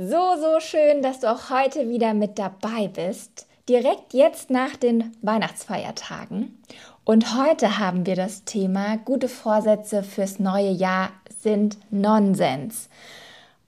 So, 0.00 0.36
so 0.40 0.60
schön, 0.60 1.02
dass 1.02 1.18
du 1.18 1.28
auch 1.28 1.50
heute 1.50 1.88
wieder 1.88 2.14
mit 2.14 2.38
dabei 2.38 2.86
bist. 2.86 3.48
Direkt 3.68 4.14
jetzt 4.14 4.48
nach 4.48 4.76
den 4.76 5.10
Weihnachtsfeiertagen. 5.22 6.56
Und 7.04 7.36
heute 7.36 7.80
haben 7.80 8.06
wir 8.06 8.14
das 8.14 8.44
Thema 8.44 8.96
gute 8.98 9.28
Vorsätze 9.28 10.04
fürs 10.04 10.38
neue 10.38 10.70
Jahr 10.70 11.10
sind 11.40 11.78
Nonsens. 11.90 12.88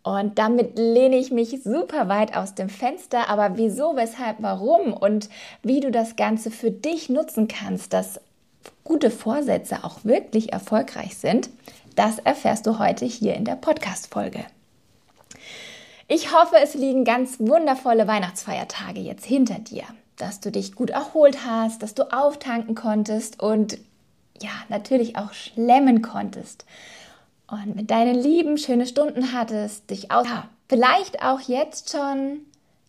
Und 0.05 0.39
damit 0.39 0.79
lehne 0.79 1.17
ich 1.17 1.33
mich 1.33 1.65
super 1.65 2.09
weit 2.09 2.37
aus 2.37 2.55
dem 2.55 2.69
Fenster. 2.69 3.29
Aber 3.29 3.57
wieso, 3.57 3.97
weshalb, 3.97 4.37
warum 4.39 4.93
und 4.93 5.31
wie 5.65 5.81
du 5.81 5.91
das 5.91 6.15
Ganze 6.15 6.53
für 6.53 6.71
dich 6.71 7.09
nutzen 7.09 7.49
kannst, 7.49 7.93
dass 7.93 8.21
gute 8.85 9.11
Vorsätze 9.11 9.83
auch 9.83 10.05
wirklich 10.05 10.53
erfolgreich 10.53 11.17
sind, 11.17 11.51
das 11.97 12.21
erfährst 12.21 12.69
du 12.69 12.79
heute 12.79 13.05
hier 13.05 13.35
in 13.35 13.45
der 13.45 13.57
Podcast-Folge. 13.57 14.45
Ich 16.13 16.33
hoffe, 16.33 16.57
es 16.61 16.75
liegen 16.75 17.05
ganz 17.05 17.39
wundervolle 17.39 18.09
Weihnachtsfeiertage 18.09 18.99
jetzt 18.99 19.25
hinter 19.25 19.61
dir, 19.61 19.85
dass 20.17 20.41
du 20.41 20.51
dich 20.51 20.75
gut 20.75 20.91
erholt 20.91 21.47
hast, 21.47 21.85
dass 21.85 21.95
du 21.95 22.13
auftanken 22.13 22.75
konntest 22.75 23.41
und 23.41 23.79
ja, 24.43 24.51
natürlich 24.69 25.17
auch 25.17 25.33
schlemmen 25.33 26.03
konntest. 26.03 26.67
Und 27.47 27.77
mit 27.77 27.93
deinen 27.93 28.17
Lieben 28.17 28.59
schöne 28.59 28.89
Stunden 28.89 29.33
hattest, 29.33 29.89
dich 29.91 30.11
auch, 30.11 30.25
ja, 30.25 30.49
vielleicht 30.69 31.23
auch 31.23 31.43
jetzt 31.43 31.93
schon 31.93 32.41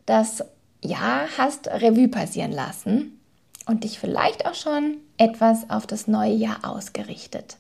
das 0.08 0.44
Jahr 0.83 1.27
hast 1.38 1.67
Revue 1.67 2.08
passieren 2.08 2.52
lassen 2.52 3.19
und 3.67 3.83
dich 3.83 3.99
vielleicht 3.99 4.47
auch 4.47 4.55
schon 4.55 4.97
etwas 5.19 5.69
auf 5.69 5.86
das 5.86 6.08
neue 6.08 6.33
Jahr 6.33 6.61
ausgerichtet. 6.64 7.58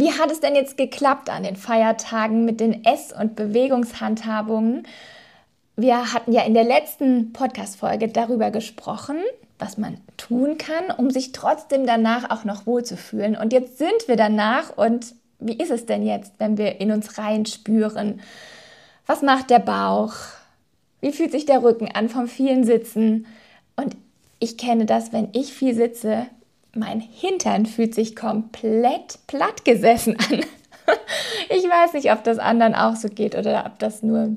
Wie 0.00 0.12
hat 0.12 0.30
es 0.30 0.38
denn 0.38 0.54
jetzt 0.54 0.76
geklappt 0.76 1.28
an 1.28 1.42
den 1.42 1.56
Feiertagen 1.56 2.44
mit 2.44 2.60
den 2.60 2.84
Ess- 2.84 3.12
und 3.12 3.34
Bewegungshandhabungen? 3.34 4.86
Wir 5.74 6.12
hatten 6.12 6.30
ja 6.30 6.42
in 6.42 6.54
der 6.54 6.62
letzten 6.62 7.32
Podcast-Folge 7.32 8.06
darüber 8.06 8.52
gesprochen, 8.52 9.16
was 9.58 9.76
man 9.76 9.98
tun 10.16 10.56
kann, 10.56 10.92
um 10.96 11.10
sich 11.10 11.32
trotzdem 11.32 11.84
danach 11.84 12.30
auch 12.30 12.44
noch 12.44 12.64
wohlzufühlen. 12.64 13.36
Und 13.36 13.52
jetzt 13.52 13.78
sind 13.78 14.06
wir 14.06 14.14
danach 14.14 14.76
und 14.76 15.16
wie 15.40 15.58
ist 15.58 15.72
es 15.72 15.84
denn 15.84 16.06
jetzt, 16.06 16.34
wenn 16.38 16.58
wir 16.58 16.80
in 16.80 16.92
uns 16.92 17.18
reinspüren? 17.18 18.20
Was 19.04 19.22
macht 19.22 19.50
der 19.50 19.58
Bauch? 19.58 20.14
Wie 21.00 21.10
fühlt 21.10 21.32
sich 21.32 21.44
der 21.44 21.64
Rücken 21.64 21.90
an 21.92 22.08
vom 22.08 22.28
vielen 22.28 22.62
Sitzen? 22.62 23.26
Und 23.74 23.96
ich 24.38 24.58
kenne 24.58 24.86
das, 24.86 25.12
wenn 25.12 25.30
ich 25.32 25.52
viel 25.52 25.74
sitze, 25.74 26.28
mein 26.74 27.00
Hintern 27.00 27.66
fühlt 27.66 27.94
sich 27.94 28.16
komplett 28.16 29.18
platt 29.26 29.64
gesessen 29.64 30.16
an. 30.30 30.44
Ich 31.50 31.64
weiß 31.64 31.92
nicht, 31.92 32.10
ob 32.12 32.24
das 32.24 32.38
anderen 32.38 32.74
auch 32.74 32.96
so 32.96 33.08
geht 33.08 33.36
oder 33.36 33.66
ob 33.66 33.78
das 33.78 34.02
nur 34.02 34.36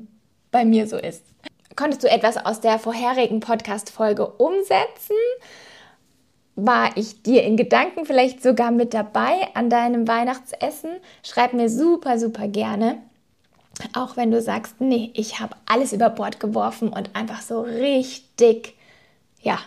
bei 0.50 0.66
mir 0.66 0.86
so 0.86 0.98
ist. 0.98 1.24
Konntest 1.76 2.02
du 2.02 2.10
etwas 2.10 2.36
aus 2.36 2.60
der 2.60 2.78
vorherigen 2.78 3.40
Podcast-Folge 3.40 4.26
umsetzen? 4.26 5.16
War 6.54 6.90
ich 6.96 7.22
dir 7.22 7.42
in 7.44 7.56
Gedanken 7.56 8.04
vielleicht 8.04 8.42
sogar 8.42 8.70
mit 8.70 8.92
dabei 8.92 9.48
an 9.54 9.70
deinem 9.70 10.06
Weihnachtsessen? 10.06 10.90
Schreib 11.22 11.54
mir 11.54 11.70
super, 11.70 12.18
super 12.18 12.48
gerne. 12.48 12.98
Auch 13.94 14.18
wenn 14.18 14.30
du 14.30 14.42
sagst, 14.42 14.80
nee, 14.80 15.10
ich 15.14 15.40
habe 15.40 15.56
alles 15.64 15.94
über 15.94 16.10
Bord 16.10 16.40
geworfen 16.40 16.88
und 16.90 17.16
einfach 17.16 17.40
so 17.40 17.62
richtig, 17.62 18.76
ja, 19.40 19.58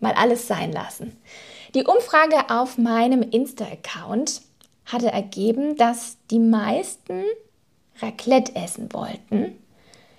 mal 0.00 0.14
alles 0.14 0.46
sein 0.46 0.72
lassen. 0.72 1.16
Die 1.74 1.84
Umfrage 1.84 2.50
auf 2.50 2.78
meinem 2.78 3.22
Insta-Account 3.22 4.42
hatte 4.86 5.12
ergeben, 5.12 5.76
dass 5.76 6.16
die 6.30 6.40
meisten 6.40 7.22
Raclette 8.00 8.56
essen 8.56 8.92
wollten. 8.92 9.56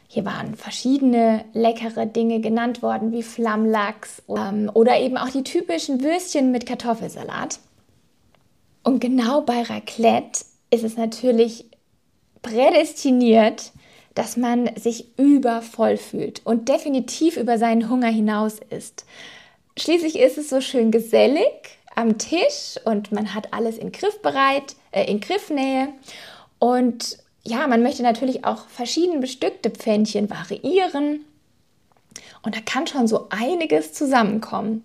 Hier 0.08 0.24
waren 0.24 0.56
verschiedene 0.56 1.44
leckere 1.54 2.06
Dinge 2.06 2.40
genannt 2.40 2.82
worden, 2.82 3.12
wie 3.12 3.24
Flammlachs 3.24 4.22
ähm, 4.30 4.72
oder 4.74 5.00
eben 5.00 5.18
auch 5.18 5.30
die 5.30 5.44
typischen 5.44 6.04
Würstchen 6.04 6.52
mit 6.52 6.66
Kartoffelsalat. 6.66 7.60
Und 8.84 9.00
genau 9.00 9.42
bei 9.42 9.62
Raclette 9.62 10.46
ist 10.70 10.84
es 10.84 10.96
natürlich 10.96 11.66
prädestiniert, 12.42 13.72
dass 14.16 14.38
man 14.38 14.70
sich 14.76 15.18
übervoll 15.18 15.98
fühlt 15.98 16.46
und 16.46 16.70
definitiv 16.70 17.38
über 17.38 17.58
seinen 17.58 17.90
Hunger 17.90 18.10
hinaus 18.10 18.60
ist. 18.70 19.06
Schließlich 19.78 20.20
ist 20.20 20.38
es 20.38 20.50
so 20.50 20.62
schön 20.62 20.92
gesellig 20.92 21.80
am 21.96 22.18
Tisch 22.18 22.80
und 22.86 23.12
man 23.12 23.34
hat 23.34 23.54
alles 23.54 23.78
in 23.78 23.92
Griffbereit, 23.92 24.76
äh, 24.92 25.09
in 25.09 25.20
Griffnähe. 25.20 25.90
Und 26.59 27.18
ja, 27.44 27.68
man 27.68 27.84
möchte 27.84 28.04
natürlich 28.04 28.46
auch 28.46 28.68
verschieden 28.68 29.20
bestückte 29.20 29.70
Pfännchen 29.70 30.30
variieren. 30.30 31.26
Und 32.44 32.56
da 32.56 32.59
kann 32.62 32.88
schon 32.88 33.08
so 33.08 33.28
einiges 33.30 33.94
zusammenkommen. 33.94 34.84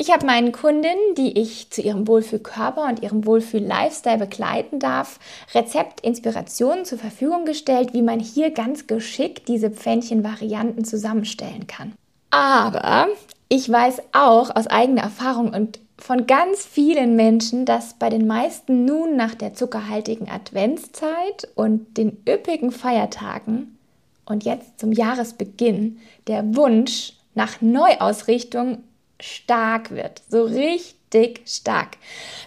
Ich 0.00 0.12
habe 0.12 0.26
meinen 0.26 0.52
Kundinnen, 0.52 1.16
die 1.16 1.40
ich 1.40 1.70
zu 1.70 1.82
ihrem 1.82 2.06
Wohlfühlkörper 2.06 2.84
und 2.84 3.02
ihrem 3.02 3.26
Wohlfühl-Lifestyle 3.26 4.18
begleiten 4.18 4.78
darf, 4.78 5.18
Rezeptinspirationen 5.54 6.84
zur 6.84 6.98
Verfügung 6.98 7.44
gestellt, 7.44 7.94
wie 7.94 8.02
man 8.02 8.20
hier 8.20 8.52
ganz 8.52 8.86
geschickt 8.86 9.48
diese 9.48 9.70
Pfännchen-Varianten 9.70 10.84
zusammenstellen 10.84 11.66
kann. 11.66 11.94
Aber 12.30 13.08
ich 13.48 13.70
weiß 13.70 14.02
auch 14.12 14.54
aus 14.54 14.66
eigener 14.66 15.02
Erfahrung 15.02 15.54
und 15.54 15.78
von 15.96 16.26
ganz 16.26 16.64
vielen 16.64 17.16
Menschen, 17.16 17.64
dass 17.64 17.94
bei 17.94 18.08
den 18.08 18.26
meisten 18.26 18.84
nun 18.84 19.16
nach 19.16 19.34
der 19.34 19.54
zuckerhaltigen 19.54 20.28
Adventszeit 20.30 21.48
und 21.54 21.96
den 21.96 22.18
üppigen 22.28 22.70
Feiertagen 22.70 23.78
und 24.24 24.44
jetzt 24.44 24.78
zum 24.78 24.92
Jahresbeginn 24.92 25.98
der 26.26 26.54
Wunsch 26.54 27.14
nach 27.34 27.60
Neuausrichtung 27.60 28.84
stark 29.20 29.90
wird, 29.90 30.22
so 30.28 30.44
richtig 30.44 31.42
stark. 31.46 31.96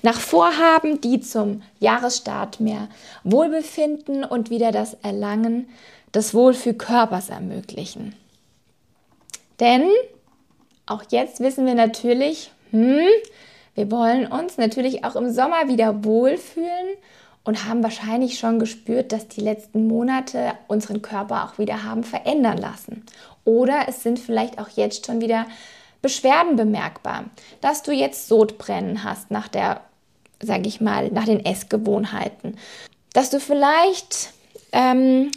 Nach 0.01 0.19
Vorhaben, 0.19 1.01
die 1.01 1.19
zum 1.19 1.61
Jahresstart 1.79 2.59
mehr 2.59 2.87
Wohlbefinden 3.23 4.23
und 4.23 4.49
wieder 4.49 4.71
das 4.71 4.93
Erlangen 5.01 5.67
des 6.13 6.33
Wohlfühlkörpers 6.33 7.29
ermöglichen. 7.29 8.15
Denn 9.59 9.83
auch 10.91 11.03
jetzt 11.09 11.39
wissen 11.39 11.65
wir 11.65 11.75
natürlich, 11.75 12.51
hm, 12.71 13.07
wir 13.75 13.89
wollen 13.91 14.27
uns 14.27 14.57
natürlich 14.57 15.05
auch 15.05 15.15
im 15.15 15.31
Sommer 15.31 15.67
wieder 15.67 16.03
wohlfühlen 16.03 16.97
und 17.43 17.65
haben 17.65 17.83
wahrscheinlich 17.83 18.37
schon 18.37 18.59
gespürt, 18.59 19.11
dass 19.11 19.27
die 19.27 19.41
letzten 19.41 19.87
Monate 19.87 20.53
unseren 20.67 21.01
Körper 21.01 21.45
auch 21.45 21.57
wieder 21.57 21.83
haben 21.83 22.03
verändern 22.03 22.57
lassen. 22.57 23.05
Oder 23.45 23.85
es 23.87 24.03
sind 24.03 24.19
vielleicht 24.19 24.59
auch 24.59 24.69
jetzt 24.69 25.05
schon 25.05 25.21
wieder 25.21 25.47
Beschwerden 26.01 26.55
bemerkbar, 26.55 27.25
dass 27.61 27.83
du 27.83 27.91
jetzt 27.91 28.27
Sodbrennen 28.27 29.03
hast 29.03 29.31
nach 29.31 29.47
der, 29.47 29.81
sage 30.41 30.67
ich 30.67 30.81
mal, 30.81 31.09
nach 31.09 31.25
den 31.25 31.43
Essgewohnheiten, 31.43 32.57
dass 33.13 33.29
du 33.29 33.39
vielleicht 33.39 34.33
ähm, 34.71 35.31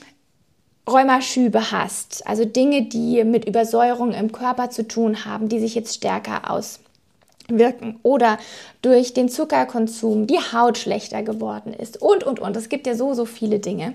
Rheumaschübe 0.89 1.73
hast, 1.73 2.27
also 2.27 2.45
Dinge, 2.45 2.83
die 2.83 3.25
mit 3.25 3.47
Übersäuerung 3.47 4.13
im 4.13 4.33
Körper 4.33 4.71
zu 4.71 4.87
tun 4.87 5.25
haben, 5.25 5.49
die 5.49 5.59
sich 5.59 5.75
jetzt 5.75 5.95
stärker 5.95 6.51
auswirken 6.51 7.99
oder 8.03 8.39
durch 8.83 9.15
den 9.15 9.31
Zuckerkonsum 9.31 10.27
die 10.27 10.39
Haut 10.39 10.77
schlechter 10.77 11.23
geworden 11.23 11.73
ist 11.73 12.03
und, 12.03 12.25
und, 12.25 12.39
und. 12.39 12.57
Es 12.57 12.69
gibt 12.69 12.87
ja 12.87 12.95
so, 12.95 13.15
so 13.15 13.25
viele 13.25 13.61
Dinge. 13.61 13.95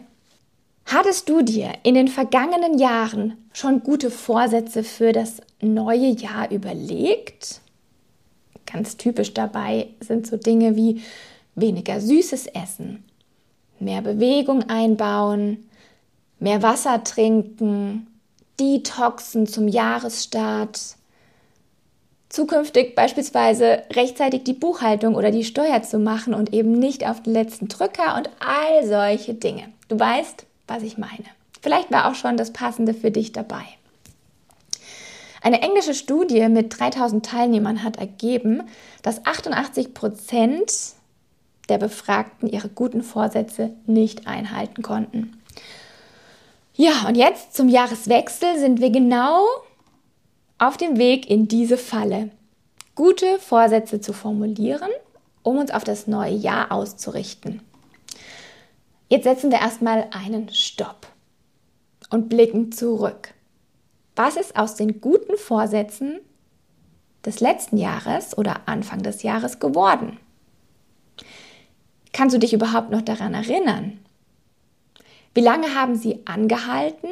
Hattest 0.86 1.30
du 1.30 1.44
dir 1.44 1.74
in 1.84 1.94
den 1.94 2.08
vergangenen 2.08 2.80
Jahren 2.80 3.38
schon 3.54 3.84
gute 3.84 4.10
Vorsätze 4.10 4.84
für 4.84 5.12
das 5.12 5.42
neue 5.62 6.08
Jahr 6.08 6.50
überlegt? 6.50 7.62
Ganz 8.66 8.98
typisch 8.98 9.36
dabei 9.36 9.90
sind 10.00 10.26
so 10.26 10.38
Dinge 10.38 10.76
wie 10.76 11.04
weniger 11.54 12.02
süßes 12.02 12.48
Essen, 12.48 13.04
mehr 13.80 14.02
Bewegung 14.02 14.64
einbauen, 14.68 15.69
mehr 16.40 16.62
Wasser 16.62 17.04
trinken, 17.04 18.08
Detoxen 18.60 19.48
zum 19.48 19.68
Jahresstart, 19.68 20.96
zukünftig 22.30 22.96
beispielsweise 22.96 23.84
rechtzeitig 23.92 24.44
die 24.44 24.54
Buchhaltung 24.54 25.16
oder 25.16 25.32
die 25.32 25.44
Steuer 25.44 25.82
zu 25.82 25.98
machen 26.00 26.34
und 26.34 26.54
eben 26.54 26.74
nicht 26.74 27.08
auf 27.08 27.24
den 27.24 27.34
letzten 27.34 27.68
Drücker 27.68 28.16
und 28.18 28.30
all 28.40 28.86
solche 28.88 29.34
Dinge. 29.34 29.70
Du 29.88 30.00
weißt, 30.00 30.46
was 30.68 30.84
ich 30.84 30.98
meine. 30.98 31.26
Vielleicht 31.62 31.92
war 31.92 32.10
auch 32.10 32.16
schon 32.16 32.38
das 32.38 32.54
Passende 32.54 32.94
für 32.94 33.12
dich 33.12 33.32
dabei. 33.32 33.64
Eine 35.42 35.62
englische 35.62 35.94
Studie 35.94 36.48
mit 36.50 36.78
3000 36.80 37.26
Teilnehmern 37.26 37.84
hat 37.84 37.98
ergeben, 37.98 38.64
dass 39.02 39.26
88 39.26 39.94
Prozent 39.94 40.74
der 41.70 41.78
Befragten 41.78 42.50
ihre 42.50 42.70
guten 42.70 43.04
Vorsätze 43.04 43.72
nicht 43.86 44.28
einhalten 44.28 44.82
konnten. 44.82 45.39
Ja, 46.82 47.10
und 47.10 47.16
jetzt 47.16 47.58
zum 47.58 47.68
Jahreswechsel 47.68 48.58
sind 48.58 48.80
wir 48.80 48.90
genau 48.90 49.46
auf 50.60 50.78
dem 50.78 50.98
Weg 50.98 51.30
in 51.30 51.50
diese 51.50 51.76
Falle. 51.78 52.32
Gute 52.96 53.38
Vorsätze 53.38 54.00
zu 54.00 54.14
formulieren, 54.14 54.90
um 55.44 55.58
uns 55.58 55.72
auf 55.72 55.84
das 55.84 56.08
neue 56.08 56.36
Jahr 56.36 56.72
auszurichten. 56.72 57.62
Jetzt 59.10 59.26
setzen 59.26 59.52
wir 59.52 59.60
erstmal 59.60 60.08
einen 60.12 60.54
Stopp 60.54 61.08
und 62.12 62.30
blicken 62.30 62.72
zurück. 62.72 63.34
Was 64.16 64.38
ist 64.38 64.56
aus 64.56 64.76
den 64.76 65.02
guten 65.02 65.36
Vorsätzen 65.36 66.22
des 67.26 67.42
letzten 67.42 67.76
Jahres 67.76 68.38
oder 68.38 68.62
Anfang 68.68 69.04
des 69.04 69.22
Jahres 69.22 69.60
geworden? 69.60 70.18
Kannst 72.14 72.34
du 72.34 72.40
dich 72.40 72.54
überhaupt 72.54 72.90
noch 72.90 73.02
daran 73.02 73.34
erinnern? 73.34 74.00
Wie 75.34 75.42
lange 75.42 75.76
haben 75.76 75.96
sie 75.96 76.20
angehalten? 76.26 77.10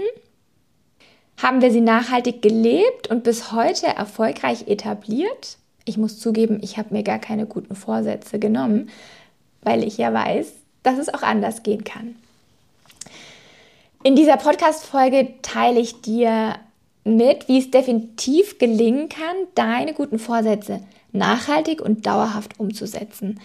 Haben 1.42 1.62
wir 1.62 1.72
sie 1.72 1.82
nachhaltig 1.82 2.42
gelebt 2.42 3.10
und 3.10 3.24
bis 3.24 3.52
heute 3.52 3.88
erfolgreich 3.88 4.68
etabliert? 4.68 5.58
Ich 5.86 5.98
muss 5.98 6.20
zugeben, 6.20 6.60
ich 6.62 6.78
habe 6.78 6.94
mir 6.94 7.04
gar 7.04 7.20
keine 7.20 7.46
guten 7.46 7.76
Vorsätze 7.76 8.40
genommen, 8.40 8.90
weil 9.62 9.84
ich 9.84 9.98
ja 9.98 10.14
weiß, 10.14 10.52
dass 10.84 10.98
es 10.98 11.14
auch 11.14 11.22
anders 11.22 11.64
gehen 11.64 11.84
kann. 11.84 12.16
In 14.04 14.16
dieser 14.16 14.38
Podcast-Folge 14.38 15.34
teile 15.42 15.80
ich 15.80 16.02
dir 16.02 16.56
mit, 17.04 17.48
wie 17.48 17.60
es 17.60 17.72
definitiv 17.72 18.58
gelingen 18.58 19.10
kann, 19.10 19.36
deine 19.56 19.94
guten 19.94 20.20
Vorsätze 20.20 20.82
nachhaltig 21.14 21.82
und 21.82 22.06
dauerhaft 22.06 22.60
umzusetzen. 22.60 23.40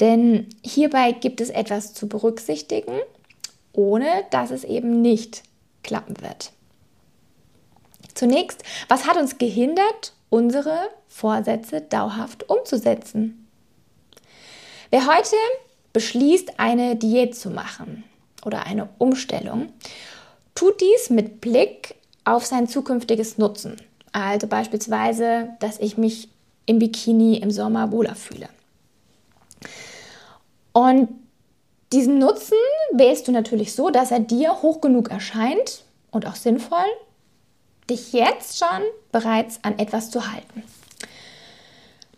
Denn 0.00 0.46
hierbei 0.62 1.12
gibt 1.12 1.40
es 1.40 1.50
etwas 1.50 1.94
zu 1.94 2.08
berücksichtigen, 2.08 2.92
ohne 3.78 4.24
dass 4.32 4.50
es 4.50 4.64
eben 4.64 5.02
nicht 5.02 5.44
klappen 5.84 6.20
wird. 6.20 6.50
Zunächst, 8.12 8.64
was 8.88 9.06
hat 9.06 9.16
uns 9.16 9.38
gehindert, 9.38 10.14
unsere 10.30 10.76
Vorsätze 11.06 11.80
dauerhaft 11.80 12.50
umzusetzen? 12.50 13.46
Wer 14.90 15.06
heute 15.06 15.36
beschließt, 15.92 16.58
eine 16.58 16.96
Diät 16.96 17.36
zu 17.36 17.50
machen 17.50 18.02
oder 18.44 18.66
eine 18.66 18.88
Umstellung, 18.98 19.72
tut 20.56 20.80
dies 20.80 21.10
mit 21.10 21.40
Blick 21.40 21.94
auf 22.24 22.44
sein 22.44 22.66
zukünftiges 22.66 23.38
Nutzen. 23.38 23.76
Also 24.10 24.48
beispielsweise, 24.48 25.50
dass 25.60 25.78
ich 25.78 25.96
mich 25.96 26.28
im 26.66 26.80
Bikini 26.80 27.36
im 27.36 27.52
Sommer 27.52 27.92
wohler 27.92 28.16
fühle. 28.16 28.48
Und 30.72 31.10
diesen 31.92 32.18
Nutzen 32.18 32.58
wählst 32.92 33.28
du 33.28 33.32
natürlich 33.32 33.74
so, 33.74 33.90
dass 33.90 34.10
er 34.10 34.20
dir 34.20 34.62
hoch 34.62 34.80
genug 34.80 35.10
erscheint 35.10 35.84
und 36.10 36.26
auch 36.26 36.36
sinnvoll, 36.36 36.84
dich 37.88 38.12
jetzt 38.12 38.58
schon 38.58 38.82
bereits 39.12 39.60
an 39.62 39.78
etwas 39.78 40.10
zu 40.10 40.30
halten. 40.30 40.62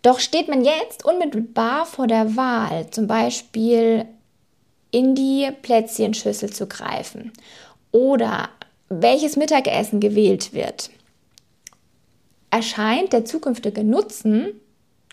Doch 0.03 0.19
steht 0.19 0.49
man 0.49 0.65
jetzt 0.65 1.05
unmittelbar 1.05 1.87
vor 1.87 2.07
der 2.07 2.37
Wahl, 2.37 2.91
zum 2.91 3.07
Beispiel 3.07 4.07
in 4.91 5.15
die 5.15 5.51
Plätzchenschüssel 5.63 6.51
zu 6.51 6.67
greifen 6.67 7.33
oder 7.93 8.49
welches 8.89 9.37
Mittagessen 9.37 10.01
gewählt 10.01 10.53
wird, 10.53 10.91
erscheint 12.51 13.13
der 13.13 13.25
zukünftige 13.25 13.85
Nutzen 13.85 14.61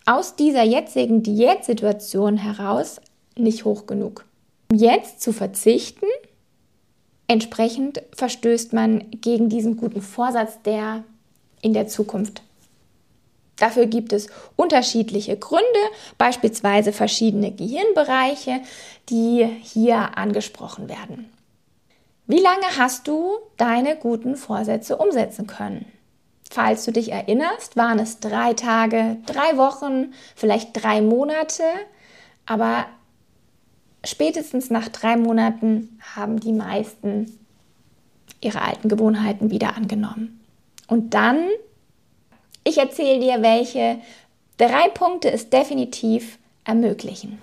aus 0.06 0.36
dieser 0.36 0.64
jetzigen 0.64 1.22
Diätsituation 1.22 2.38
heraus 2.38 3.00
nicht 3.36 3.66
hoch 3.66 3.86
genug. 3.86 4.26
Jetzt 4.72 5.22
zu 5.22 5.32
verzichten, 5.32 6.06
entsprechend 7.28 8.02
verstößt 8.14 8.74
man 8.74 9.10
gegen 9.12 9.50
diesen 9.50 9.78
guten 9.78 10.02
Vorsatz, 10.02 10.62
der 10.64 11.04
in 11.62 11.74
der 11.74 11.88
Zukunft. 11.88 12.42
Dafür 13.58 13.88
gibt 13.88 14.14
es 14.14 14.28
unterschiedliche 14.56 15.36
Gründe, 15.38 15.66
beispielsweise 16.18 16.94
verschiedene 16.94 17.52
Gehirnbereiche, 17.52 18.62
die 19.10 19.46
hier 19.46 20.18
angesprochen 20.18 20.90
werden. 20.90 21.30
Wie 22.28 22.40
lange 22.40 22.78
hast 22.78 23.08
du 23.08 23.38
deine 23.56 23.96
guten 23.96 24.36
Vorsätze 24.36 24.98
umsetzen 24.98 25.48
können? 25.48 25.86
Falls 26.50 26.86
du 26.86 26.92
dich 26.92 27.12
erinnerst, 27.12 27.78
waren 27.78 28.00
es 28.00 28.20
drei 28.20 28.54
Tage, 28.54 29.18
drei 29.26 29.58
Wochen, 29.58 30.14
vielleicht 30.36 30.82
drei 30.82 31.02
Monate, 31.02 31.64
aber 32.46 32.86
spätestens 34.08 34.70
nach 34.70 34.88
drei 34.90 35.18
Monaten 35.18 36.00
haben 36.16 36.40
die 36.40 36.54
meisten 36.54 37.38
ihre 38.42 38.62
alten 38.62 38.90
Gewohnheiten 38.90 39.52
wieder 39.52 39.76
angenommen. 39.76 40.40
Und 40.88 41.14
dann, 41.14 41.40
ich 42.64 42.78
erzähle 42.78 43.20
dir, 43.20 43.42
welche 43.42 44.00
drei 44.58 44.90
Punkte 44.94 45.32
es 45.32 45.50
definitiv 45.50 46.38
ermöglichen. 46.64 47.40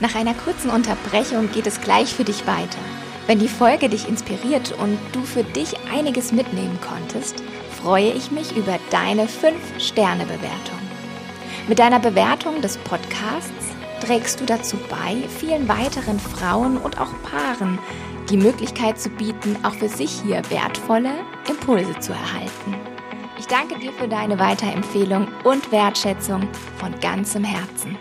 Nach 0.00 0.14
einer 0.14 0.34
kurzen 0.34 0.70
Unterbrechung 0.70 1.50
geht 1.52 1.66
es 1.66 1.80
gleich 1.80 2.14
für 2.14 2.24
dich 2.24 2.46
weiter. 2.46 2.78
Wenn 3.26 3.38
die 3.38 3.48
Folge 3.48 3.88
dich 3.88 4.08
inspiriert 4.08 4.72
und 4.78 4.98
du 5.12 5.22
für 5.22 5.42
dich 5.42 5.74
einiges 5.92 6.32
mitnehmen 6.32 6.78
konntest, 6.86 7.42
freue 7.82 8.12
ich 8.12 8.30
mich 8.30 8.54
über 8.56 8.78
deine 8.90 9.26
5-Sterne-Bewertung. 9.26 10.78
Mit 11.66 11.78
deiner 11.78 11.98
Bewertung 11.98 12.60
des 12.60 12.78
Podcasts 12.78 13.75
trägst 14.00 14.40
du 14.40 14.44
dazu 14.44 14.76
bei, 14.88 15.16
vielen 15.28 15.68
weiteren 15.68 16.18
Frauen 16.18 16.76
und 16.76 17.00
auch 17.00 17.10
Paaren 17.22 17.78
die 18.30 18.36
Möglichkeit 18.36 19.00
zu 19.00 19.08
bieten, 19.08 19.56
auch 19.62 19.74
für 19.74 19.88
sich 19.88 20.22
hier 20.24 20.42
wertvolle 20.50 21.12
Impulse 21.48 21.98
zu 22.00 22.12
erhalten. 22.12 22.74
Ich 23.38 23.46
danke 23.46 23.78
dir 23.78 23.92
für 23.92 24.08
deine 24.08 24.38
Weiterempfehlung 24.38 25.28
und 25.44 25.70
Wertschätzung 25.70 26.48
von 26.78 26.98
ganzem 27.00 27.44
Herzen. 27.44 27.96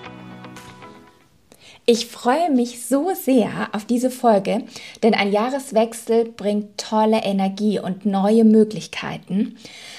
Ich 1.88 2.08
freue 2.08 2.50
mich 2.50 2.84
so 2.84 3.12
sehr 3.14 3.70
auf 3.72 3.86
diese 3.86 4.10
Folge, 4.10 4.64
denn 5.04 5.14
ein 5.14 5.32
Jahreswechsel 5.32 6.26
bringt 6.26 6.80
tolle 6.80 7.24
Energie 7.24 7.80
und 7.80 8.08
neue 8.08 8.44
Möglichkeiten. 8.44 9.56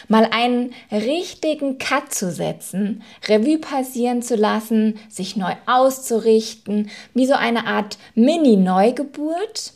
Mal 0.08 0.29
einen 0.31 0.72
richtigen 0.91 1.79
Cut 1.79 2.13
zu 2.13 2.31
setzen, 2.31 3.03
Revue 3.29 3.58
passieren 3.58 4.22
zu 4.22 4.36
lassen, 4.36 4.98
sich 5.08 5.36
neu 5.36 5.53
auszurichten, 5.67 6.91
wie 7.15 7.27
so 7.27 7.34
eine 7.34 7.67
Art 7.67 7.98
Mini-Neugeburt 8.15 9.72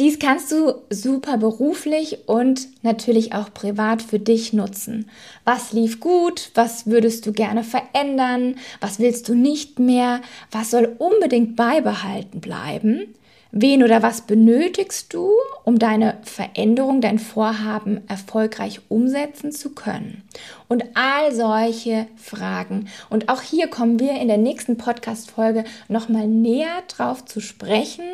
dies 0.00 0.18
kannst 0.18 0.50
du 0.50 0.76
super 0.88 1.36
beruflich 1.36 2.26
und 2.26 2.68
natürlich 2.82 3.34
auch 3.34 3.52
privat 3.52 4.00
für 4.00 4.18
dich 4.18 4.54
nutzen. 4.54 5.10
Was 5.44 5.74
lief 5.74 6.00
gut? 6.00 6.52
Was 6.54 6.86
würdest 6.86 7.26
du 7.26 7.32
gerne 7.34 7.62
verändern? 7.62 8.54
Was 8.80 8.98
willst 8.98 9.28
du 9.28 9.34
nicht 9.34 9.78
mehr? 9.78 10.22
Was 10.50 10.70
soll 10.70 10.96
unbedingt 10.96 11.54
beibehalten 11.54 12.40
bleiben? 12.40 13.14
Wen 13.52 13.82
oder 13.82 14.00
was 14.00 14.22
benötigst 14.22 15.12
du, 15.12 15.32
um 15.64 15.80
deine 15.80 16.18
Veränderung, 16.22 17.00
dein 17.00 17.18
Vorhaben 17.18 18.00
erfolgreich 18.08 18.80
umsetzen 18.88 19.50
zu 19.50 19.70
können? 19.70 20.22
Und 20.68 20.84
all 20.94 21.34
solche 21.34 22.06
Fragen. 22.16 22.88
Und 23.08 23.28
auch 23.28 23.42
hier 23.42 23.66
kommen 23.66 23.98
wir 23.98 24.12
in 24.12 24.28
der 24.28 24.38
nächsten 24.38 24.76
Podcast-Folge 24.76 25.64
nochmal 25.88 26.28
näher 26.28 26.82
drauf 26.86 27.24
zu 27.24 27.40
sprechen 27.40 28.04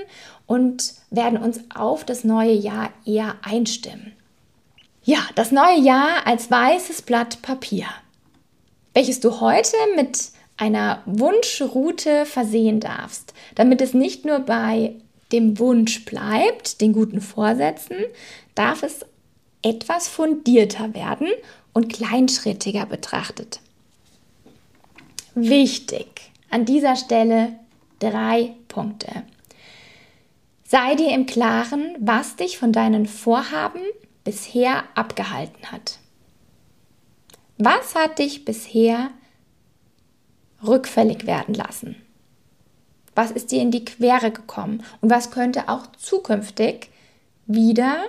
und 0.46 0.94
werden 1.10 1.38
uns 1.38 1.60
auf 1.74 2.04
das 2.04 2.24
neue 2.24 2.54
Jahr 2.54 2.90
eher 3.04 3.34
einstimmen. 3.42 4.12
Ja, 5.04 5.18
das 5.34 5.52
neue 5.52 5.78
Jahr 5.80 6.26
als 6.26 6.50
weißes 6.50 7.02
Blatt 7.02 7.42
Papier, 7.42 7.86
welches 8.94 9.20
du 9.20 9.40
heute 9.40 9.76
mit 9.96 10.30
einer 10.56 11.02
Wunschroute 11.04 12.24
versehen 12.24 12.80
darfst, 12.80 13.34
damit 13.54 13.82
es 13.82 13.92
nicht 13.92 14.24
nur 14.24 14.40
bei 14.40 14.94
dem 15.32 15.58
Wunsch 15.58 16.04
bleibt, 16.04 16.80
den 16.80 16.92
guten 16.92 17.20
Vorsätzen, 17.20 17.96
darf 18.54 18.82
es 18.82 19.04
etwas 19.62 20.08
fundierter 20.08 20.94
werden 20.94 21.28
und 21.72 21.92
kleinschrittiger 21.92 22.86
betrachtet. 22.86 23.60
Wichtig 25.34 26.30
an 26.50 26.64
dieser 26.64 26.96
Stelle 26.96 27.58
drei 27.98 28.54
Punkte. 28.68 29.24
Sei 30.64 30.94
dir 30.94 31.12
im 31.12 31.26
Klaren, 31.26 31.96
was 31.98 32.36
dich 32.36 32.58
von 32.58 32.72
deinen 32.72 33.06
Vorhaben 33.06 33.82
bisher 34.24 34.84
abgehalten 34.94 35.70
hat. 35.70 35.98
Was 37.58 37.94
hat 37.94 38.18
dich 38.18 38.44
bisher 38.44 39.10
rückfällig 40.66 41.26
werden 41.26 41.54
lassen? 41.54 41.96
Was 43.16 43.32
ist 43.32 43.50
dir 43.50 43.60
in 43.60 43.72
die 43.72 43.84
Quere 43.84 44.30
gekommen? 44.30 44.84
Und 45.00 45.10
was 45.10 45.32
könnte 45.32 45.68
auch 45.68 45.86
zukünftig 45.96 46.90
wieder 47.46 48.04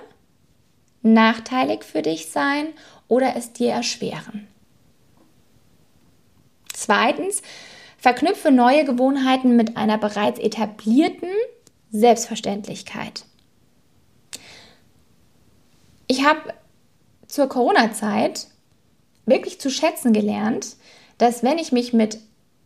nachteilig 1.02 1.84
für 1.84 2.02
dich 2.02 2.30
sein 2.30 2.68
oder 3.06 3.36
es 3.36 3.52
dir 3.52 3.70
erschweren. 3.70 4.46
Zweitens, 6.72 7.42
verknüpfe 7.96 8.50
neue 8.50 8.84
Gewohnheiten 8.84 9.56
mit 9.56 9.76
einer 9.76 9.98
bereits 9.98 10.38
etablierten 10.38 11.30
Selbstverständlichkeit. 11.90 13.24
Ich 16.06 16.24
habe 16.24 16.54
zur 17.26 17.48
Corona-Zeit 17.48 18.46
wirklich 19.26 19.60
zu 19.60 19.70
schätzen 19.70 20.12
gelernt, 20.12 20.76
dass 21.18 21.42
wenn 21.42 21.58
ich 21.58 21.72
mich 21.72 21.92
mit 21.92 22.18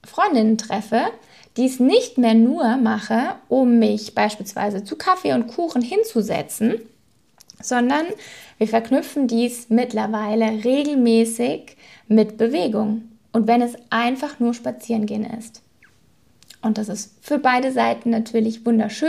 Freundinnen 0.05 0.59
treffe, 0.59 1.07
dies 1.57 1.81
nicht 1.81 2.19
mehr 2.19 2.35
nur 2.35 2.77
mache, 2.77 3.35
um 3.49 3.79
mich 3.79 4.15
beispielsweise 4.15 4.85
zu 4.85 4.97
Kaffee 4.97 5.35
und 5.35 5.49
Kuchen 5.49 5.83
hinzusetzen, 5.83 6.81
sondern 7.61 8.07
wir 8.59 8.69
verknüpfen 8.69 9.29
dies 9.29 9.69
mittlerweile 9.69 10.65
regelmäßig 10.65 11.77
mit 12.09 12.37
Bewegung. 12.37 13.03
Und 13.33 13.47
wenn 13.47 13.63
es 13.63 13.75
einfach 13.91 14.41
nur 14.41 14.55
spazieren 14.55 15.07
gehen 15.07 15.25
ist. 15.25 15.63
Und 16.61 16.79
das 16.79 16.89
ist 16.89 17.15
für 17.23 17.39
beide 17.39 17.73
Seiten 17.73 18.11
natürlich 18.11 18.65
wunderschön. 18.65 19.09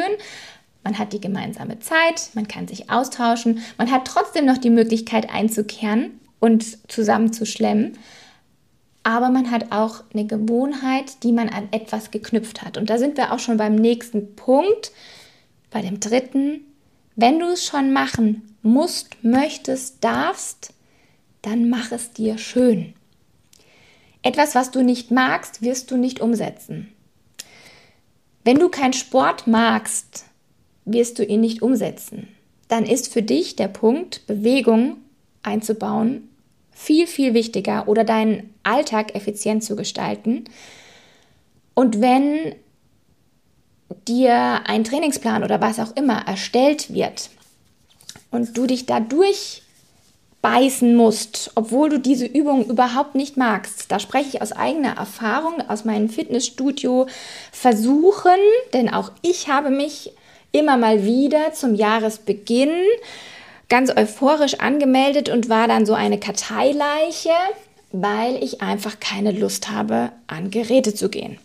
Man 0.83 0.97
hat 0.97 1.13
die 1.13 1.21
gemeinsame 1.21 1.79
Zeit, 1.79 2.29
man 2.33 2.47
kann 2.47 2.67
sich 2.67 2.89
austauschen, 2.89 3.59
man 3.77 3.91
hat 3.91 4.05
trotzdem 4.05 4.45
noch 4.45 4.57
die 4.57 4.69
Möglichkeit 4.69 5.29
einzukehren 5.29 6.19
und 6.39 6.91
zusammenzuschlemmen. 6.91 7.97
Aber 9.03 9.29
man 9.29 9.51
hat 9.51 9.71
auch 9.71 10.03
eine 10.13 10.25
Gewohnheit, 10.25 11.23
die 11.23 11.33
man 11.33 11.49
an 11.49 11.67
etwas 11.71 12.11
geknüpft 12.11 12.61
hat. 12.61 12.77
Und 12.77 12.89
da 12.89 12.97
sind 12.97 13.17
wir 13.17 13.33
auch 13.33 13.39
schon 13.39 13.57
beim 13.57 13.75
nächsten 13.75 14.35
Punkt, 14.35 14.91
bei 15.69 15.81
dem 15.81 15.99
dritten. 15.99 16.61
Wenn 17.15 17.39
du 17.39 17.47
es 17.47 17.65
schon 17.65 17.91
machen 17.91 18.55
musst, 18.61 19.23
möchtest, 19.23 20.03
darfst, 20.03 20.73
dann 21.41 21.69
mach 21.69 21.91
es 21.91 22.11
dir 22.13 22.37
schön. 22.37 22.93
Etwas, 24.21 24.55
was 24.55 24.71
du 24.71 24.83
nicht 24.83 25.11
magst, 25.11 25.61
wirst 25.61 25.91
du 25.91 25.97
nicht 25.97 26.21
umsetzen. 26.21 26.89
Wenn 28.45 28.57
du 28.57 28.69
keinen 28.69 28.93
Sport 28.93 29.47
magst, 29.47 30.25
wirst 30.85 31.19
du 31.19 31.25
ihn 31.25 31.41
nicht 31.41 31.61
umsetzen. 31.61 32.29
Dann 32.69 32.85
ist 32.85 33.11
für 33.11 33.21
dich 33.21 33.57
der 33.57 33.67
Punkt, 33.67 34.25
Bewegung 34.27 34.97
einzubauen, 35.43 36.29
viel, 36.73 37.07
viel 37.07 37.33
wichtiger 37.33 37.87
oder 37.87 38.03
deinen 38.03 38.53
Alltag 38.63 39.15
effizient 39.15 39.63
zu 39.63 39.75
gestalten. 39.75 40.45
Und 41.73 42.01
wenn 42.01 42.55
dir 44.07 44.61
ein 44.65 44.83
Trainingsplan 44.83 45.43
oder 45.43 45.61
was 45.61 45.79
auch 45.79 45.95
immer 45.95 46.27
erstellt 46.27 46.93
wird 46.93 47.29
und 48.31 48.57
du 48.57 48.65
dich 48.65 48.85
dadurch 48.85 49.61
beißen 50.43 50.95
musst, 50.95 51.51
obwohl 51.55 51.89
du 51.89 51.99
diese 51.99 52.25
Übung 52.25 52.65
überhaupt 52.65 53.15
nicht 53.15 53.37
magst. 53.37 53.89
Da 53.89 53.99
spreche 53.99 54.27
ich 54.27 54.41
aus 54.41 54.51
eigener 54.51 54.97
Erfahrung, 54.97 55.61
aus 55.69 55.85
meinem 55.85 56.09
Fitnessstudio 56.09 57.07
versuchen, 57.53 58.37
denn 58.73 58.93
auch 58.93 59.11
ich 59.21 59.47
habe 59.47 59.69
mich 59.69 60.11
immer 60.51 60.75
mal 60.75 61.05
wieder 61.05 61.53
zum 61.53 61.75
Jahresbeginn 61.75 62.75
ganz 63.73 63.89
euphorisch 63.89 64.59
angemeldet 64.59 65.29
und 65.29 65.49
war 65.49 65.67
dann 65.67 65.87
so 65.87 65.95
eine 65.95 66.19
Karteileiche, 66.19 67.31
weil 67.91 68.35
ich 68.43 68.61
einfach 68.61 68.99
keine 68.99 69.31
Lust 69.31 69.71
habe, 69.71 70.11
an 70.27 70.51
Geräte 70.51 70.93
zu 70.93 71.09
gehen. 71.09 71.39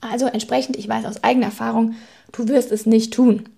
Also 0.00 0.26
entsprechend, 0.26 0.74
ich 0.74 0.88
weiß 0.88 1.04
aus 1.04 1.22
eigener 1.22 1.46
Erfahrung, 1.46 1.94
du 2.32 2.48
wirst 2.48 2.72
es 2.72 2.86
nicht 2.86 3.14
tun. 3.14 3.48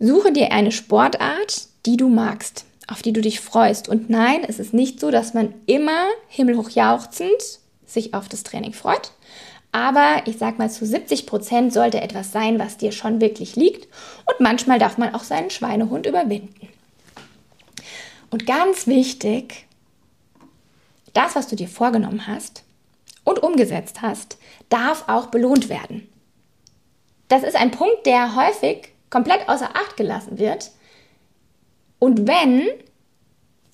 Suche 0.00 0.32
dir 0.32 0.50
eine 0.50 0.72
Sportart, 0.72 1.68
die 1.86 1.96
du 1.96 2.08
magst, 2.08 2.64
auf 2.88 3.00
die 3.00 3.12
du 3.12 3.20
dich 3.20 3.38
freust. 3.38 3.88
Und 3.88 4.10
nein, 4.10 4.40
es 4.42 4.58
ist 4.58 4.74
nicht 4.74 4.98
so, 4.98 5.12
dass 5.12 5.34
man 5.34 5.54
immer 5.66 6.08
himmelhoch 6.26 6.70
jauchzend 6.70 7.60
sich 7.86 8.12
auf 8.12 8.28
das 8.28 8.42
Training 8.42 8.72
freut. 8.72 9.12
Aber 9.72 10.22
ich 10.26 10.38
sag 10.38 10.58
mal, 10.58 10.70
zu 10.70 10.84
70 10.84 11.26
Prozent 11.26 11.72
sollte 11.72 12.00
etwas 12.00 12.32
sein, 12.32 12.58
was 12.58 12.76
dir 12.76 12.92
schon 12.92 13.20
wirklich 13.20 13.54
liegt. 13.56 13.86
Und 14.26 14.40
manchmal 14.40 14.78
darf 14.78 14.98
man 14.98 15.14
auch 15.14 15.22
seinen 15.22 15.50
Schweinehund 15.50 16.06
überwinden. 16.06 16.68
Und 18.30 18.46
ganz 18.46 18.86
wichtig, 18.86 19.66
das, 21.12 21.36
was 21.36 21.48
du 21.48 21.56
dir 21.56 21.68
vorgenommen 21.68 22.26
hast 22.26 22.64
und 23.24 23.42
umgesetzt 23.42 24.02
hast, 24.02 24.38
darf 24.68 25.04
auch 25.08 25.26
belohnt 25.26 25.68
werden. 25.68 26.08
Das 27.28 27.42
ist 27.42 27.56
ein 27.56 27.70
Punkt, 27.70 28.06
der 28.06 28.34
häufig 28.34 28.92
komplett 29.08 29.48
außer 29.48 29.70
Acht 29.74 29.96
gelassen 29.96 30.38
wird. 30.38 30.70
Und 31.98 32.26
wenn, 32.26 32.66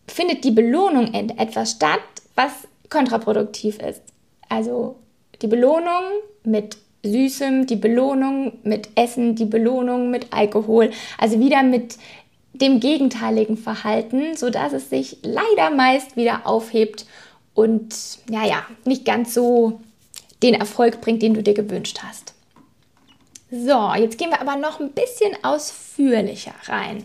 findet 0.09 0.45
die 0.45 0.51
Belohnung 0.51 1.13
in 1.15 1.39
etwas 1.39 1.73
statt, 1.73 2.01
was 2.35 2.53
kontraproduktiv 2.91 3.79
ist. 3.79 4.03
Also 4.49 4.97
die 5.43 5.47
Belohnung 5.47 6.03
mit 6.45 6.77
Süßem, 7.05 7.67
die 7.67 7.77
Belohnung 7.77 8.59
mit 8.63 8.89
Essen, 8.97 9.35
die 9.35 9.45
Belohnung 9.45 10.11
mit 10.11 10.33
Alkohol, 10.33 10.91
also 11.19 11.39
wieder 11.39 11.63
mit 11.63 11.97
dem 12.53 12.81
gegenteiligen 12.81 13.57
Verhalten, 13.57 14.37
sodass 14.37 14.73
es 14.73 14.91
sich 14.91 15.19
leider 15.23 15.71
meist 15.71 16.17
wieder 16.17 16.47
aufhebt 16.47 17.07
und 17.55 17.95
ja, 18.31 18.45
ja, 18.47 18.67
nicht 18.85 19.05
ganz 19.05 19.35
so 19.35 19.81
den 20.43 20.55
Erfolg 20.55 21.01
bringt, 21.01 21.23
den 21.23 21.35
du 21.35 21.43
dir 21.43 21.55
gewünscht 21.55 22.01
hast. 22.03 22.35
So, 23.51 23.93
jetzt 23.95 24.19
gehen 24.19 24.31
wir 24.31 24.41
aber 24.41 24.57
noch 24.57 24.81
ein 24.81 24.91
bisschen 24.91 25.33
ausführlicher 25.43 26.55
rein. 26.65 27.05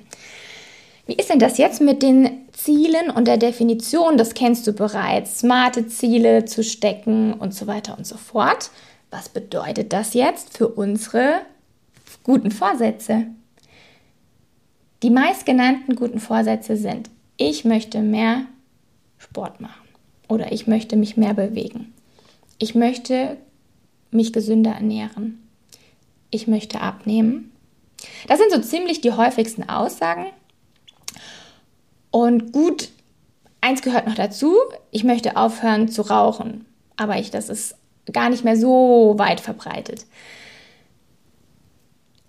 Wie 1.06 1.16
ist 1.16 1.30
denn 1.30 1.40
das 1.40 1.58
jetzt 1.58 1.82
mit 1.82 2.04
den 2.04 2.48
Zielen 2.54 3.10
und 3.10 3.28
der 3.28 3.38
Definition? 3.38 4.18
Das 4.18 4.34
kennst 4.34 4.68
du 4.68 4.74
bereits. 4.74 5.40
Smarte 5.40 5.88
Ziele 5.88 6.46
zu 6.46 6.64
stecken 6.64 7.34
und 7.34 7.54
so 7.54 7.68
weiter 7.68 7.98
und 7.98 8.06
so 8.06 8.18
fort. 8.18 8.70
Was 9.10 9.30
bedeutet 9.30 9.94
das 9.94 10.14
jetzt 10.14 10.58
für 10.58 10.68
unsere 10.68 11.42
guten 12.24 12.52
Vorsätze? 12.52 13.26
Die 15.04 15.10
meistgenannten 15.10 15.96
guten 15.96 16.20
Vorsätze 16.20 16.78
sind, 16.78 17.10
ich 17.38 17.66
möchte 17.66 18.02
mehr 18.02 18.46
Sport 19.18 19.60
machen 19.60 19.88
oder 20.28 20.52
ich 20.52 20.68
möchte 20.68 20.96
mich 20.96 21.18
mehr 21.18 21.34
bewegen. 21.34 21.94
Ich 22.60 22.76
möchte 22.76 23.38
mich 24.12 24.32
gesünder 24.32 24.72
ernähren. 24.72 25.42
Ich 26.30 26.48
möchte 26.48 26.82
abnehmen. 26.82 27.52
Das 28.28 28.40
sind 28.40 28.52
so 28.52 28.62
ziemlich 28.62 29.02
die 29.02 29.12
häufigsten 29.12 29.68
Aussagen. 29.68 30.28
Und 32.12 32.52
gut, 32.52 32.90
eins 33.62 33.82
gehört 33.82 34.06
noch 34.06 34.16
dazu, 34.16 34.56
ich 34.92 35.04
möchte 35.04 35.38
aufhören 35.38 35.88
zu 35.88 36.02
rauchen. 36.04 36.66
Aber 36.98 37.18
ich, 37.18 37.32
das 37.32 37.50
ist 37.50 37.76
gar 38.12 38.30
nicht 38.30 38.44
mehr 38.44 38.58
so 38.58 39.16
weit 39.18 39.40
verbreitet. 39.40 40.06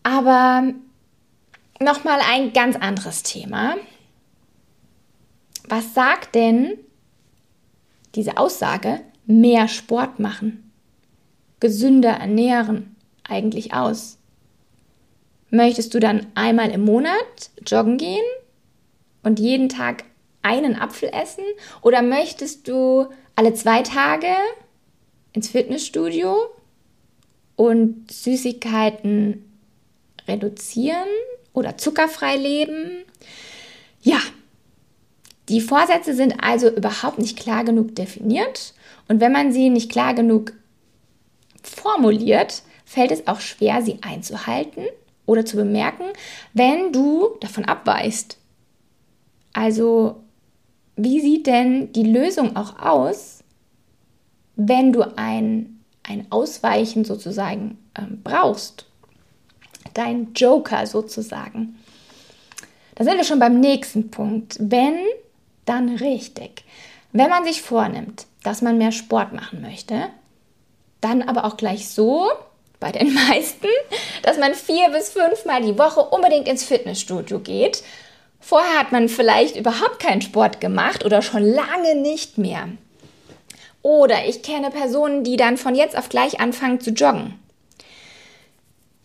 Aber 0.04 0.72
nochmal 1.80 2.20
ein 2.30 2.52
ganz 2.52 2.76
anderes 2.76 3.22
Thema. 3.22 3.76
Was 5.68 5.94
sagt 5.94 6.34
denn 6.34 6.78
diese 8.14 8.36
Aussage, 8.36 9.00
mehr 9.26 9.68
Sport 9.68 10.18
machen, 10.18 10.72
gesünder 11.60 12.10
ernähren 12.10 12.96
eigentlich 13.24 13.72
aus? 13.72 14.18
Möchtest 15.50 15.94
du 15.94 16.00
dann 16.00 16.26
einmal 16.34 16.70
im 16.70 16.84
Monat 16.84 17.50
joggen 17.66 17.98
gehen 17.98 18.24
und 19.22 19.38
jeden 19.38 19.68
Tag 19.68 20.04
einen 20.42 20.76
Apfel 20.76 21.10
essen? 21.12 21.44
Oder 21.80 22.02
möchtest 22.02 22.68
du 22.68 23.06
alle 23.36 23.54
zwei 23.54 23.82
Tage 23.82 24.28
ins 25.32 25.48
Fitnessstudio 25.48 26.36
und 27.56 28.10
Süßigkeiten 28.10 29.44
reduzieren 30.28 31.08
oder 31.52 31.76
zuckerfrei 31.76 32.36
leben? 32.36 33.04
Ja, 34.02 34.18
die 35.48 35.60
Vorsätze 35.60 36.14
sind 36.14 36.42
also 36.42 36.68
überhaupt 36.68 37.18
nicht 37.18 37.38
klar 37.38 37.64
genug 37.64 37.94
definiert 37.94 38.74
und 39.08 39.20
wenn 39.20 39.32
man 39.32 39.52
sie 39.52 39.70
nicht 39.70 39.90
klar 39.90 40.14
genug 40.14 40.52
formuliert, 41.62 42.62
fällt 42.84 43.10
es 43.10 43.26
auch 43.26 43.40
schwer, 43.40 43.82
sie 43.82 43.98
einzuhalten 44.02 44.84
oder 45.26 45.44
zu 45.44 45.56
bemerken, 45.56 46.04
wenn 46.52 46.92
du 46.92 47.36
davon 47.40 47.64
abweichst. 47.64 48.38
Also, 49.52 50.22
wie 50.96 51.20
sieht 51.20 51.46
denn 51.46 51.92
die 51.92 52.04
Lösung 52.04 52.56
auch 52.56 52.78
aus, 52.78 53.42
wenn 54.56 54.92
du 54.92 55.02
ein, 55.16 55.80
ein 56.02 56.26
Ausweichen 56.30 57.04
sozusagen 57.04 57.78
ähm, 57.96 58.20
brauchst? 58.22 58.86
Dein 59.94 60.32
Joker 60.34 60.86
sozusagen. 60.86 61.78
Da 62.94 63.04
sind 63.04 63.16
wir 63.16 63.24
schon 63.24 63.38
beim 63.38 63.60
nächsten 63.60 64.10
Punkt. 64.10 64.56
Wenn, 64.58 64.96
dann 65.64 65.96
richtig. 65.96 66.64
Wenn 67.12 67.30
man 67.30 67.44
sich 67.44 67.62
vornimmt, 67.62 68.26
dass 68.42 68.62
man 68.62 68.78
mehr 68.78 68.92
Sport 68.92 69.32
machen 69.32 69.60
möchte, 69.60 70.08
dann 71.00 71.22
aber 71.22 71.44
auch 71.44 71.56
gleich 71.56 71.88
so, 71.88 72.30
bei 72.82 72.92
den 72.92 73.14
meisten, 73.28 73.68
dass 74.22 74.38
man 74.38 74.54
vier 74.54 74.90
bis 74.90 75.10
fünfmal 75.10 75.62
die 75.62 75.78
Woche 75.78 76.00
unbedingt 76.00 76.48
ins 76.48 76.64
Fitnessstudio 76.64 77.38
geht 77.38 77.82
Vorher 78.42 78.80
hat 78.80 78.90
man 78.90 79.08
vielleicht 79.08 79.56
überhaupt 79.56 80.00
keinen 80.00 80.20
Sport 80.20 80.60
gemacht 80.60 81.04
oder 81.04 81.22
schon 81.22 81.44
lange 81.44 81.94
nicht 81.94 82.38
mehr. 82.38 82.68
Oder 83.82 84.26
ich 84.26 84.42
kenne 84.42 84.70
Personen, 84.70 85.22
die 85.22 85.36
dann 85.36 85.56
von 85.56 85.76
jetzt 85.76 85.96
auf 85.96 86.08
gleich 86.08 86.40
anfangen 86.40 86.80
zu 86.80 86.90
joggen. 86.90 87.38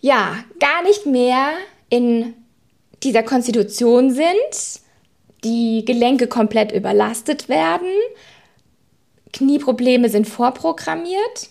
Ja, 0.02 0.44
gar 0.60 0.84
nicht 0.84 1.06
mehr 1.06 1.52
in 1.90 2.34
dieser 3.04 3.24
Konstitution 3.24 4.12
sind, 4.12 4.82
die 5.44 5.86
Gelenke 5.86 6.28
komplett 6.28 6.72
überlastet 6.72 7.48
werden, 7.48 7.88
Knieprobleme 9.34 10.10
sind 10.10 10.28
vorprogrammiert 10.28 11.50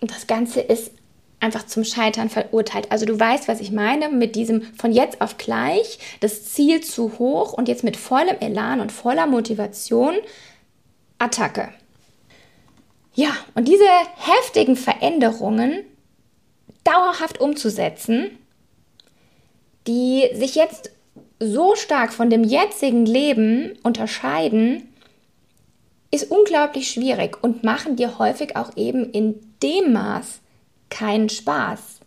und 0.00 0.10
das 0.12 0.28
Ganze 0.28 0.60
ist 0.60 0.92
einfach 1.40 1.66
zum 1.66 1.84
Scheitern 1.84 2.30
verurteilt. 2.30 2.90
Also 2.90 3.06
du 3.06 3.18
weißt, 3.18 3.48
was 3.48 3.60
ich 3.60 3.70
meine 3.70 4.08
mit 4.08 4.36
diesem 4.36 4.62
von 4.74 4.92
jetzt 4.92 5.20
auf 5.20 5.36
gleich, 5.36 5.98
das 6.20 6.44
Ziel 6.44 6.80
zu 6.80 7.18
hoch 7.18 7.52
und 7.52 7.68
jetzt 7.68 7.84
mit 7.84 7.96
vollem 7.96 8.36
Elan 8.40 8.80
und 8.80 8.92
voller 8.92 9.26
Motivation 9.26 10.14
Attacke. 11.18 11.68
Ja, 13.14 13.30
und 13.54 13.66
diese 13.68 13.86
heftigen 14.16 14.76
Veränderungen 14.76 15.84
dauerhaft 16.84 17.40
umzusetzen, 17.40 18.38
die 19.86 20.28
sich 20.34 20.54
jetzt 20.54 20.90
so 21.38 21.74
stark 21.74 22.12
von 22.12 22.30
dem 22.30 22.44
jetzigen 22.44 23.06
Leben 23.06 23.78
unterscheiden, 23.82 24.88
ist 26.10 26.30
unglaublich 26.30 26.90
schwierig 26.90 27.42
und 27.42 27.64
machen 27.64 27.96
dir 27.96 28.18
häufig 28.18 28.56
auch 28.56 28.76
eben 28.76 29.10
in 29.10 29.56
dem 29.62 29.92
Maß 29.92 30.40
keinen 30.90 31.28
Spaß, 31.28 32.00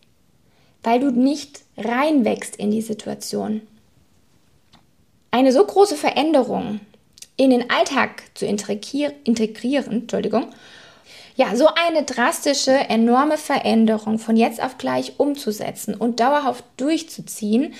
weil 0.83 0.99
du 0.99 1.11
nicht 1.11 1.61
reinwächst 1.77 2.55
in 2.55 2.71
die 2.71 2.81
Situation. 2.81 3.61
Eine 5.31 5.51
so 5.51 5.63
große 5.63 5.95
Veränderung 5.95 6.79
in 7.37 7.51
den 7.51 7.69
Alltag 7.69 8.23
zu 8.33 8.45
integrieren, 8.45 9.91
Entschuldigung, 10.01 10.49
ja, 11.35 11.55
so 11.55 11.67
eine 11.67 12.03
drastische, 12.03 12.71
enorme 12.71 13.37
Veränderung 13.37 14.19
von 14.19 14.35
jetzt 14.35 14.61
auf 14.61 14.77
gleich 14.77 15.13
umzusetzen 15.19 15.95
und 15.95 16.19
dauerhaft 16.19 16.65
durchzuziehen, 16.75 17.73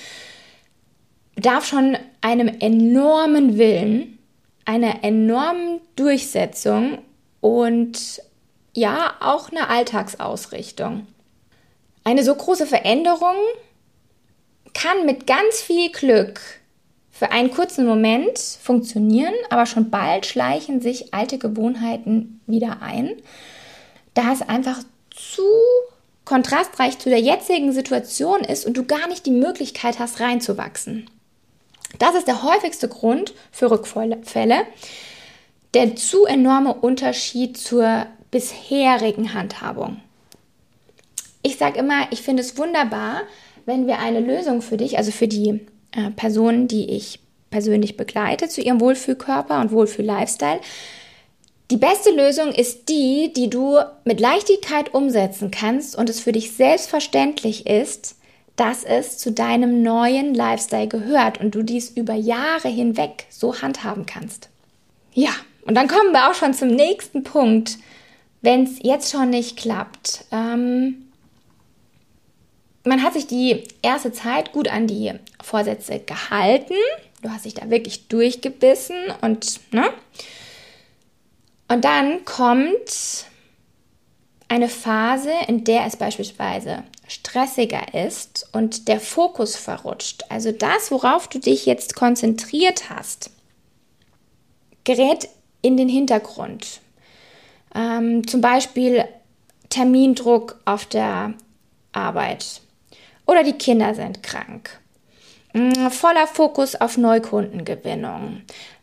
bedarf 1.34 1.66
schon 1.66 1.98
einem 2.22 2.48
enormen 2.60 3.58
Willen, 3.58 4.18
einer 4.64 5.04
enormen 5.04 5.80
Durchsetzung 5.94 6.98
und 7.42 8.22
ja, 8.80 9.14
auch 9.20 9.50
eine 9.50 9.68
Alltagsausrichtung. 9.68 11.06
Eine 12.02 12.24
so 12.24 12.34
große 12.34 12.66
Veränderung 12.66 13.36
kann 14.72 15.04
mit 15.04 15.26
ganz 15.26 15.60
viel 15.60 15.92
Glück 15.92 16.40
für 17.10 17.30
einen 17.30 17.50
kurzen 17.50 17.84
Moment 17.84 18.38
funktionieren, 18.38 19.34
aber 19.50 19.66
schon 19.66 19.90
bald 19.90 20.24
schleichen 20.24 20.80
sich 20.80 21.12
alte 21.12 21.36
Gewohnheiten 21.36 22.40
wieder 22.46 22.80
ein, 22.80 23.10
da 24.14 24.32
es 24.32 24.40
einfach 24.40 24.78
zu 25.10 25.42
kontrastreich 26.24 26.98
zu 26.98 27.10
der 27.10 27.20
jetzigen 27.20 27.72
Situation 27.72 28.40
ist 28.40 28.64
und 28.64 28.78
du 28.78 28.84
gar 28.84 29.08
nicht 29.08 29.26
die 29.26 29.30
Möglichkeit 29.30 29.98
hast, 29.98 30.20
reinzuwachsen. 30.20 31.10
Das 31.98 32.14
ist 32.14 32.28
der 32.28 32.42
häufigste 32.42 32.88
Grund 32.88 33.34
für 33.52 33.70
Rückfälle, 33.70 34.64
der 35.74 35.96
zu 35.96 36.24
enorme 36.24 36.72
Unterschied 36.72 37.58
zur 37.58 38.06
bisherigen 38.30 39.34
Handhabung. 39.34 40.00
Ich 41.42 41.56
sage 41.56 41.78
immer, 41.78 42.06
ich 42.10 42.22
finde 42.22 42.42
es 42.42 42.58
wunderbar, 42.58 43.22
wenn 43.66 43.86
wir 43.86 43.98
eine 43.98 44.20
Lösung 44.20 44.62
für 44.62 44.76
dich, 44.76 44.98
also 44.98 45.10
für 45.10 45.28
die 45.28 45.60
äh, 45.92 46.10
Personen, 46.16 46.68
die 46.68 46.90
ich 46.90 47.20
persönlich 47.50 47.96
begleite 47.96 48.48
zu 48.48 48.60
ihrem 48.60 48.80
Wohlfühlkörper 48.80 49.60
und 49.60 49.72
Wohlfühl-Lifestyle, 49.72 50.60
die 51.70 51.76
beste 51.76 52.10
Lösung 52.10 52.52
ist 52.52 52.88
die, 52.88 53.32
die 53.32 53.48
du 53.48 53.78
mit 54.04 54.18
Leichtigkeit 54.18 54.92
umsetzen 54.92 55.52
kannst 55.52 55.96
und 55.96 56.10
es 56.10 56.18
für 56.18 56.32
dich 56.32 56.52
selbstverständlich 56.52 57.66
ist, 57.66 58.16
dass 58.56 58.82
es 58.82 59.18
zu 59.18 59.30
deinem 59.30 59.82
neuen 59.82 60.34
Lifestyle 60.34 60.88
gehört 60.88 61.40
und 61.40 61.54
du 61.54 61.62
dies 61.62 61.90
über 61.90 62.14
Jahre 62.14 62.68
hinweg 62.68 63.26
so 63.30 63.62
handhaben 63.62 64.04
kannst. 64.04 64.48
Ja, 65.14 65.30
und 65.64 65.76
dann 65.76 65.86
kommen 65.88 66.12
wir 66.12 66.28
auch 66.28 66.34
schon 66.34 66.54
zum 66.54 66.68
nächsten 66.68 67.22
Punkt, 67.22 67.78
wenn 68.42 68.64
es 68.64 68.78
jetzt 68.82 69.10
schon 69.10 69.30
nicht 69.30 69.56
klappt. 69.56 70.24
Ähm, 70.30 71.10
man 72.84 73.02
hat 73.02 73.12
sich 73.12 73.26
die 73.26 73.64
erste 73.82 74.12
Zeit 74.12 74.52
gut 74.52 74.68
an 74.68 74.86
die 74.86 75.12
Vorsätze 75.42 76.00
gehalten. 76.00 76.74
Du 77.22 77.30
hast 77.30 77.44
dich 77.44 77.54
da 77.54 77.68
wirklich 77.68 78.08
durchgebissen 78.08 78.96
und, 79.20 79.60
ne? 79.72 79.90
Und 81.68 81.84
dann 81.84 82.24
kommt 82.24 83.26
eine 84.48 84.68
Phase, 84.68 85.30
in 85.46 85.62
der 85.62 85.86
es 85.86 85.96
beispielsweise 85.96 86.82
stressiger 87.06 87.94
ist 88.06 88.48
und 88.52 88.88
der 88.88 88.98
Fokus 88.98 89.54
verrutscht. 89.56 90.24
Also 90.28 90.50
das, 90.50 90.90
worauf 90.90 91.28
du 91.28 91.38
dich 91.38 91.66
jetzt 91.66 91.94
konzentriert 91.94 92.90
hast, 92.90 93.30
gerät 94.82 95.28
in 95.62 95.76
den 95.76 95.88
Hintergrund. 95.88 96.80
Ähm, 97.74 98.26
zum 98.26 98.40
Beispiel 98.40 99.04
Termindruck 99.68 100.60
auf 100.64 100.86
der 100.86 101.34
Arbeit 101.92 102.60
oder 103.26 103.44
die 103.44 103.52
Kinder 103.52 103.94
sind 103.94 104.22
krank. 104.22 104.80
Mm, 105.52 105.88
voller 105.90 106.26
Fokus 106.26 106.74
auf 106.74 106.96
Neukundengewinnung. 106.96 108.42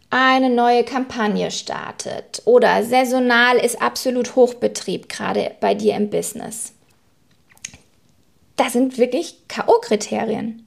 Eine 0.09 0.49
neue 0.49 0.85
Kampagne 0.85 1.51
startet 1.51 2.41
oder 2.45 2.83
saisonal 2.83 3.57
ist 3.57 3.81
absolut 3.81 4.35
Hochbetrieb 4.35 5.09
gerade 5.09 5.51
bei 5.59 5.75
dir 5.75 5.95
im 5.95 6.09
Business. 6.09 6.73
Das 8.55 8.73
sind 8.73 8.97
wirklich 8.97 9.47
KO-Kriterien. 9.49 10.65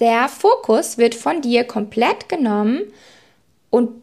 Der 0.00 0.28
Fokus 0.28 0.98
wird 0.98 1.14
von 1.14 1.40
dir 1.40 1.64
komplett 1.64 2.28
genommen 2.28 2.82
und 3.70 4.02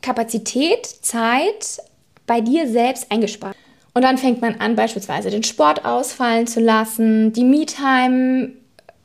Kapazität, 0.00 0.86
Zeit 0.86 1.80
bei 2.26 2.40
dir 2.40 2.68
selbst 2.68 3.10
eingespart. 3.10 3.56
Und 3.94 4.02
dann 4.02 4.18
fängt 4.18 4.40
man 4.40 4.54
an, 4.56 4.76
beispielsweise 4.76 5.30
den 5.30 5.42
Sport 5.42 5.84
ausfallen 5.84 6.46
zu 6.46 6.60
lassen, 6.60 7.32
die 7.32 7.44
Me-Time 7.44 8.52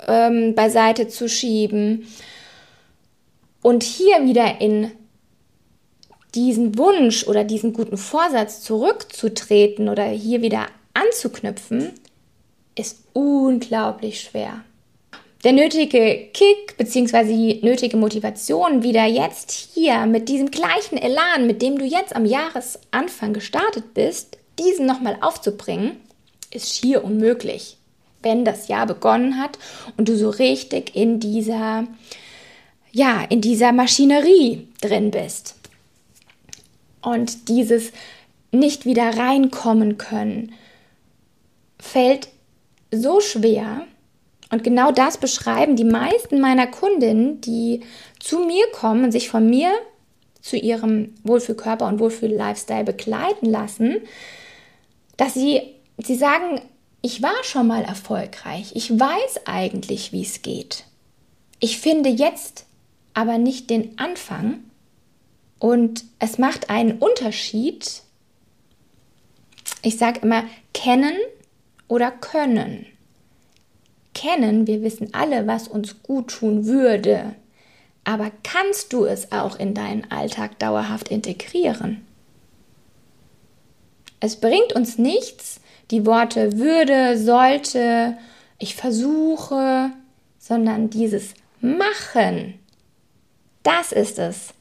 ähm, 0.07 0.55
beiseite 0.55 1.07
zu 1.07 1.27
schieben 1.27 2.07
und 3.61 3.83
hier 3.83 4.23
wieder 4.23 4.61
in 4.61 4.91
diesen 6.35 6.77
Wunsch 6.77 7.27
oder 7.27 7.43
diesen 7.43 7.73
guten 7.73 7.97
Vorsatz 7.97 8.61
zurückzutreten 8.61 9.89
oder 9.89 10.05
hier 10.05 10.41
wieder 10.41 10.67
anzuknüpfen, 10.93 11.91
ist 12.75 12.99
unglaublich 13.13 14.21
schwer. 14.21 14.63
Der 15.43 15.53
nötige 15.53 16.29
Kick 16.33 16.77
bzw. 16.77 17.23
die 17.25 17.59
nötige 17.63 17.95
Motivation, 17.95 18.81
wieder 18.81 19.05
jetzt 19.05 19.51
hier 19.51 20.07
mit 20.07 20.29
diesem 20.29 20.49
gleichen 20.49 20.97
Elan, 20.97 21.45
mit 21.45 21.61
dem 21.61 21.77
du 21.77 21.85
jetzt 21.85 22.15
am 22.15 22.25
Jahresanfang 22.25 23.33
gestartet 23.33 23.93
bist, 23.93 24.37
diesen 24.57 24.87
nochmal 24.87 25.17
aufzubringen, 25.21 25.97
ist 26.51 26.75
schier 26.75 27.03
unmöglich, 27.03 27.77
wenn 28.23 28.45
das 28.45 28.67
Jahr 28.67 28.87
begonnen 28.87 29.39
hat 29.39 29.59
und 29.95 30.09
du 30.09 30.17
so 30.17 30.29
richtig 30.31 30.95
in 30.95 31.19
dieser, 31.19 31.85
ja, 32.91 33.23
in 33.29 33.41
dieser 33.41 33.73
Maschinerie 33.73 34.67
drin 34.81 35.11
bist. 35.11 35.55
Und 37.01 37.47
dieses 37.47 37.91
nicht 38.51 38.85
wieder 38.85 39.17
reinkommen 39.17 39.99
können, 39.99 40.53
fällt 41.77 42.29
so 42.91 43.19
schwer. 43.21 43.85
Und 44.49 44.63
genau 44.63 44.91
das 44.91 45.17
beschreiben 45.17 45.75
die 45.75 45.83
meisten 45.83 46.39
meiner 46.39 46.67
Kundinnen, 46.67 47.41
die 47.41 47.81
zu 48.19 48.39
mir 48.39 48.65
kommen 48.71 49.03
und 49.05 49.11
sich 49.11 49.29
von 49.29 49.49
mir 49.49 49.71
zu 50.41 50.55
ihrem 50.55 51.13
Wohlfühlkörper 51.23 51.85
und 51.87 51.99
Wohlfühl-Lifestyle 51.99 52.85
begleiten 52.85 53.47
lassen, 53.47 53.97
dass 55.17 55.33
sie, 55.33 55.61
sie 55.97 56.15
sagen, 56.15 56.61
ich 57.01 57.21
war 57.21 57.43
schon 57.43 57.67
mal 57.67 57.83
erfolgreich, 57.83 58.71
ich 58.73 58.91
weiß 58.91 59.45
eigentlich, 59.45 60.13
wie 60.13 60.21
es 60.21 60.41
geht. 60.41 60.85
Ich 61.59 61.79
finde 61.79 62.09
jetzt 62.09 62.65
aber 63.13 63.37
nicht 63.37 63.69
den 63.69 63.97
Anfang 63.99 64.59
und 65.59 66.05
es 66.19 66.37
macht 66.37 66.69
einen 66.69 66.99
Unterschied. 66.99 68.03
Ich 69.81 69.97
sage 69.97 70.21
immer, 70.21 70.43
kennen 70.73 71.15
oder 71.87 72.11
können. 72.11 72.85
Kennen, 74.17 74.65
wir 74.65 74.81
wissen 74.81 75.13
alle, 75.13 75.45
was 75.45 75.67
uns 75.67 76.01
gut 76.01 76.29
tun 76.31 76.65
würde. 76.65 77.35
Aber 78.03 78.31
kannst 78.41 78.91
du 78.91 79.05
es 79.05 79.31
auch 79.31 79.59
in 79.59 79.75
deinen 79.75 80.09
Alltag 80.09 80.57
dauerhaft 80.57 81.09
integrieren? 81.09 82.03
Es 84.19 84.37
bringt 84.37 84.73
uns 84.73 84.97
nichts, 84.97 85.61
die 85.91 86.07
Worte 86.07 86.57
würde, 86.57 87.19
sollte, 87.19 88.17
ich 88.57 88.75
versuche, 88.75 89.91
sondern 90.39 90.89
dieses 90.89 91.35
machen. 91.61 92.55
Das 93.61 93.91
ist 93.91 94.17
es, 94.17 94.55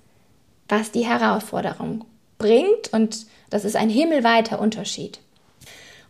was 0.69 0.90
die 0.90 1.07
Herausforderung 1.07 2.05
bringt 2.37 2.92
und 2.92 3.25
das 3.49 3.64
ist 3.64 3.77
ein 3.77 3.88
himmelweiter 3.88 4.61
Unterschied. 4.61 5.21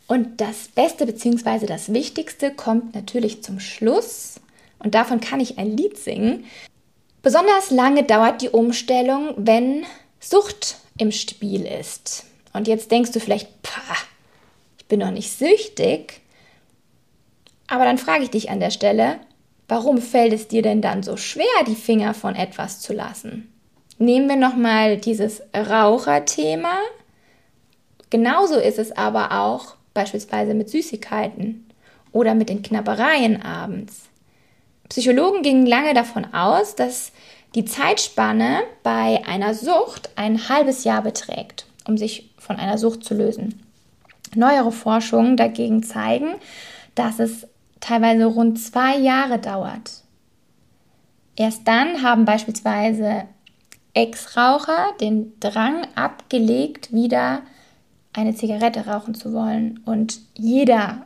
Und 0.07 0.40
das 0.40 0.69
Beste 0.69 1.07
bzw. 1.07 1.66
das 1.66 1.92
Wichtigste 1.92 2.53
kommt 2.53 2.95
natürlich 2.95 3.42
zum 3.42 3.59
Schluss 3.59 4.40
und 4.79 4.95
davon 4.95 5.21
kann 5.21 5.40
ich 5.40 5.59
ein 5.59 5.77
Lied 5.77 5.99
singen. 5.99 6.45
Besonders 7.23 7.71
lange 7.71 8.05
dauert 8.05 8.42
die 8.42 8.51
Umstellung, 8.51 9.35
wenn 9.37 9.85
Sucht 10.21 10.77
im 10.99 11.11
Spiel 11.11 11.66
ist. 11.66 12.25
Und 12.53 12.69
jetzt 12.69 12.90
denkst 12.90 13.12
du 13.12 13.21
vielleicht, 13.21 13.49
ich 14.79 14.87
bin 14.87 15.01
doch 15.01 15.11
nicht 15.11 15.37
süchtig. 15.37 16.21
Aber 17.66 17.85
dann 17.85 17.99
frage 17.99 18.23
ich 18.23 18.31
dich 18.31 18.51
an 18.51 18.61
der 18.61 18.71
Stelle, 18.71 19.19
warum 19.66 19.99
fällt 19.99 20.33
es 20.33 20.47
dir 20.47 20.62
denn 20.62 20.81
dann 20.81 21.03
so 21.03 21.16
schwer, 21.16 21.45
die 21.66 21.75
Finger 21.75 22.14
von 22.14 22.37
etwas 22.37 22.81
zu 22.81 22.92
lassen? 22.92 23.53
Nehmen 23.99 24.29
wir 24.29 24.37
nochmal 24.37 24.99
dieses 24.99 25.42
Raucherthema. 25.55 26.79
Genauso 28.11 28.57
ist 28.57 28.79
es 28.79 28.92
aber 28.92 29.33
auch 29.33 29.76
beispielsweise 29.97 30.55
mit 30.55 30.71
Süßigkeiten 30.71 31.67
oder 32.13 32.35
mit 32.35 32.49
den 32.49 32.63
Knabbereien 32.63 33.43
abends. 33.43 34.09
Psychologen 34.89 35.43
gingen 35.43 35.67
lange 35.67 35.95
davon 35.95 36.33
aus, 36.33 36.77
dass 36.77 37.11
die 37.57 37.65
Zeitspanne 37.65 38.61
bei 38.83 39.23
einer 39.27 39.55
Sucht 39.55 40.11
ein 40.15 40.49
halbes 40.49 40.85
Jahr 40.85 41.03
beträgt, 41.03 41.67
um 41.89 41.99
sich 41.99 42.31
von 42.39 42.57
einer 42.57 42.79
Sucht 42.79 43.03
zu 43.03 43.15
lösen. 43.15 43.63
Neuere 44.35 44.71
Forschungen 44.71 45.37
dagegen 45.37 45.83
zeigen, 45.83 46.35
dass 46.95 47.19
es 47.19 47.47
teilweise 47.81 48.27
rund 48.27 48.61
zwei 48.61 48.97
Jahre 48.99 49.39
dauert. 49.39 50.03
Erst 51.37 51.67
dann 51.67 52.03
haben 52.03 52.25
beispielsweise 52.25 53.25
Ex-Raucher 53.95 54.93
den 55.01 55.39
Drang 55.41 55.87
abgelegt, 55.95 56.93
wieder 56.93 57.43
eine 58.17 58.35
Zigarette 58.35 58.87
rauchen 58.87 59.15
zu 59.15 59.33
wollen. 59.33 59.81
Und 59.85 60.21
jeder, 60.35 61.03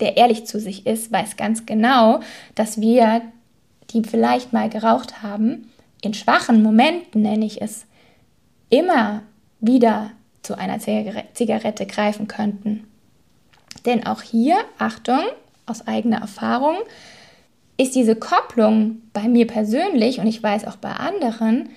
der 0.00 0.16
ehrlich 0.16 0.46
zu 0.46 0.60
sich 0.60 0.86
ist, 0.86 1.12
weiß 1.12 1.36
ganz 1.36 1.64
genau, 1.64 2.20
dass 2.54 2.80
wir, 2.80 3.22
die 3.90 4.02
vielleicht 4.02 4.52
mal 4.52 4.68
geraucht 4.68 5.22
haben, 5.22 5.70
in 6.02 6.14
schwachen 6.14 6.62
Momenten, 6.62 7.22
nenne 7.22 7.46
ich 7.46 7.62
es, 7.62 7.86
immer 8.68 9.22
wieder 9.60 10.10
zu 10.42 10.58
einer 10.58 10.78
Zigarette 10.78 11.86
greifen 11.86 12.28
könnten. 12.28 12.86
Denn 13.86 14.06
auch 14.06 14.22
hier, 14.22 14.56
Achtung, 14.78 15.20
aus 15.66 15.86
eigener 15.86 16.20
Erfahrung, 16.20 16.76
ist 17.76 17.94
diese 17.94 18.16
Kopplung 18.16 19.02
bei 19.12 19.28
mir 19.28 19.46
persönlich 19.46 20.18
und 20.18 20.26
ich 20.26 20.42
weiß 20.42 20.66
auch 20.66 20.76
bei 20.76 20.90
anderen 20.92 21.70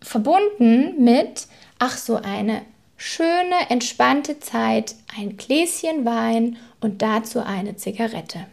verbunden 0.00 1.02
mit, 1.02 1.46
ach 1.78 1.96
so 1.96 2.16
eine 2.16 2.62
schöne, 2.98 3.70
entspannte 3.70 4.40
Zeit, 4.40 4.96
ein 5.16 5.38
Gläschen 5.38 6.04
Wein 6.04 6.58
und 6.80 7.00
dazu 7.00 7.40
eine 7.40 7.76
Zigarette. 7.76 8.46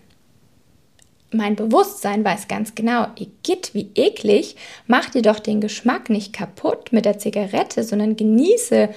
Mein 1.31 1.57
Bewusstsein 1.57 2.23
weiß 2.23 2.47
ganz 2.47 2.75
genau, 2.75 3.07
Igitt, 3.17 3.73
wie 3.73 3.89
eklig, 3.95 4.55
mach 4.87 5.09
dir 5.09 5.23
doch 5.23 5.39
den 5.39 5.59
Geschmack 5.59 6.09
nicht 6.09 6.31
kaputt 6.31 6.93
mit 6.93 7.03
der 7.03 7.17
Zigarette, 7.17 7.83
sondern 7.83 8.15
genieße 8.15 8.89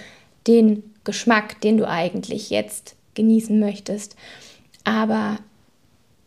den 0.47 0.95
Geschmack, 1.03 1.61
den 1.63 1.79
du 1.79 1.89
eigentlich 1.89 2.51
jetzt 2.51 2.95
genießen 3.15 3.59
möchtest. 3.59 4.15
Aber 4.85 5.39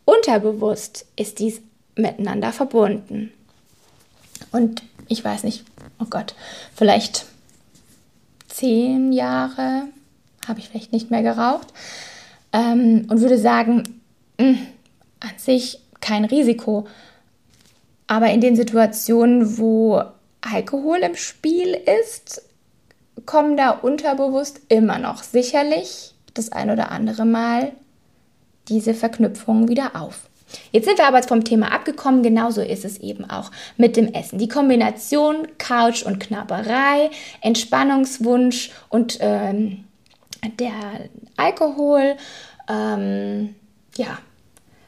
unterbewusst 0.04 1.06
ist 1.16 1.38
dies 1.38 1.62
miteinander 1.94 2.52
verbunden. 2.52 3.32
Und 4.50 4.82
ich 5.08 5.24
weiß 5.24 5.44
nicht, 5.44 5.64
oh 5.98 6.06
Gott, 6.10 6.34
vielleicht 6.74 7.26
zehn 8.52 9.12
Jahre 9.12 9.88
habe 10.46 10.60
ich 10.60 10.68
vielleicht 10.68 10.92
nicht 10.92 11.10
mehr 11.10 11.22
geraucht 11.22 11.68
ähm, 12.52 13.06
und 13.08 13.20
würde 13.20 13.38
sagen, 13.38 14.00
mh, 14.38 14.46
hm, 14.46 14.58
an 15.20 15.38
sich 15.38 15.80
kein 16.00 16.24
Risiko. 16.24 16.86
Aber 18.06 18.30
in 18.30 18.40
den 18.40 18.56
Situationen, 18.56 19.58
wo 19.58 20.02
Alkohol 20.40 20.98
im 20.98 21.14
Spiel 21.14 21.78
ist, 22.02 22.42
kommen 23.24 23.56
da 23.56 23.70
unterbewusst 23.70 24.60
immer 24.68 24.98
noch 24.98 25.22
sicherlich 25.22 26.14
das 26.34 26.50
ein 26.50 26.70
oder 26.70 26.90
andere 26.90 27.24
Mal 27.24 27.72
diese 28.68 28.94
Verknüpfungen 28.94 29.68
wieder 29.68 29.92
auf. 29.94 30.28
Jetzt 30.70 30.86
sind 30.86 30.98
wir 30.98 31.06
aber 31.06 31.22
vom 31.22 31.44
Thema 31.44 31.72
abgekommen, 31.72 32.22
genauso 32.22 32.60
ist 32.60 32.84
es 32.84 32.98
eben 32.98 33.28
auch 33.28 33.50
mit 33.76 33.96
dem 33.96 34.12
Essen. 34.12 34.38
Die 34.38 34.48
Kombination 34.48 35.48
Couch 35.58 36.02
und 36.02 36.20
Knabberei, 36.20 37.10
Entspannungswunsch 37.40 38.70
und 38.88 39.18
ähm, 39.20 39.84
der 40.58 40.72
Alkohol, 41.36 42.16
ähm, 42.68 43.54
ja, 43.96 44.18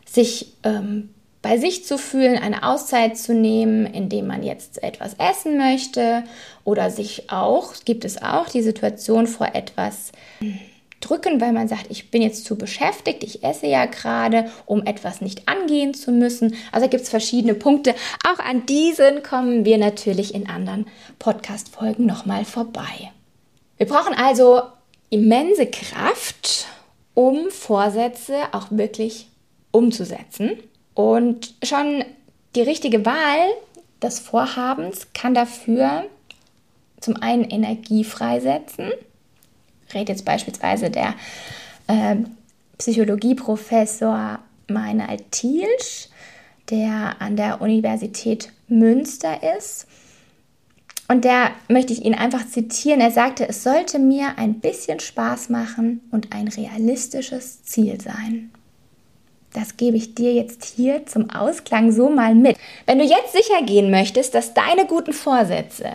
sich 0.04 0.54
ähm, 0.62 1.10
bei 1.42 1.58
sich 1.58 1.84
zu 1.84 1.98
fühlen, 1.98 2.38
eine 2.38 2.62
Auszeit 2.62 3.18
zu 3.18 3.34
nehmen, 3.34 3.84
indem 3.84 4.26
man 4.26 4.42
jetzt 4.42 4.82
etwas 4.82 5.14
essen 5.18 5.58
möchte 5.58 6.24
oder 6.64 6.90
sich 6.90 7.30
auch, 7.30 7.74
gibt 7.84 8.06
es 8.06 8.22
auch 8.22 8.48
die 8.48 8.62
Situation 8.62 9.26
vor 9.26 9.48
etwas 9.52 10.12
drücken, 11.04 11.40
weil 11.40 11.52
man 11.52 11.68
sagt, 11.68 11.86
ich 11.90 12.10
bin 12.10 12.22
jetzt 12.22 12.44
zu 12.44 12.56
beschäftigt, 12.56 13.22
ich 13.22 13.44
esse 13.44 13.66
ja 13.66 13.86
gerade, 13.86 14.50
um 14.66 14.84
etwas 14.84 15.20
nicht 15.20 15.48
angehen 15.48 15.94
zu 15.94 16.12
müssen. 16.12 16.56
Also 16.72 16.88
gibt 16.88 17.04
es 17.04 17.10
verschiedene 17.10 17.54
Punkte. 17.54 17.94
Auch 18.28 18.38
an 18.38 18.66
diesen 18.66 19.22
kommen 19.22 19.64
wir 19.64 19.78
natürlich 19.78 20.34
in 20.34 20.48
anderen 20.48 20.86
Podcast-Folgen 21.18 22.06
nochmal 22.06 22.44
vorbei. 22.44 23.12
Wir 23.76 23.86
brauchen 23.86 24.14
also 24.14 24.62
immense 25.10 25.66
Kraft, 25.66 26.66
um 27.14 27.50
Vorsätze 27.50 28.34
auch 28.52 28.68
wirklich 28.70 29.28
umzusetzen. 29.70 30.52
Und 30.94 31.54
schon 31.62 32.04
die 32.54 32.62
richtige 32.62 33.04
Wahl 33.04 33.48
des 34.02 34.20
Vorhabens 34.20 35.08
kann 35.12 35.34
dafür 35.34 36.04
zum 37.00 37.16
einen 37.16 37.44
Energie 37.44 38.04
freisetzen, 38.04 38.92
rede 39.94 40.12
jetzt 40.12 40.24
beispielsweise 40.24 40.90
der 40.90 41.14
äh, 41.86 42.16
Psychologieprofessor 42.78 44.38
Meinald 44.68 45.30
Thielsch, 45.30 46.08
der 46.70 47.16
an 47.20 47.36
der 47.36 47.60
Universität 47.60 48.50
Münster 48.68 49.40
ist. 49.56 49.86
Und 51.06 51.24
der 51.24 51.50
möchte 51.68 51.92
ich 51.92 52.04
Ihnen 52.04 52.14
einfach 52.14 52.46
zitieren. 52.48 53.00
Er 53.00 53.10
sagte, 53.10 53.46
es 53.46 53.62
sollte 53.62 53.98
mir 53.98 54.38
ein 54.38 54.60
bisschen 54.60 55.00
Spaß 55.00 55.50
machen 55.50 56.00
und 56.10 56.34
ein 56.34 56.48
realistisches 56.48 57.62
Ziel 57.62 58.00
sein. 58.00 58.50
Das 59.52 59.76
gebe 59.76 59.96
ich 59.96 60.14
dir 60.14 60.32
jetzt 60.32 60.64
hier 60.64 61.06
zum 61.06 61.30
Ausklang 61.30 61.92
so 61.92 62.08
mal 62.08 62.34
mit. 62.34 62.56
Wenn 62.86 62.98
du 62.98 63.04
jetzt 63.04 63.32
sicher 63.32 63.62
gehen 63.64 63.90
möchtest, 63.90 64.34
dass 64.34 64.54
deine 64.54 64.86
guten 64.86 65.12
Vorsätze 65.12 65.90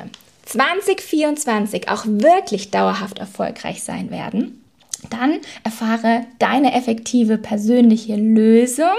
2024 0.50 1.90
auch 1.90 2.06
wirklich 2.08 2.72
dauerhaft 2.72 3.20
erfolgreich 3.20 3.84
sein 3.84 4.10
werden, 4.10 4.64
dann 5.10 5.40
erfahre 5.64 6.26
deine 6.40 6.74
effektive 6.74 7.38
persönliche 7.38 8.16
Lösung. 8.16 8.98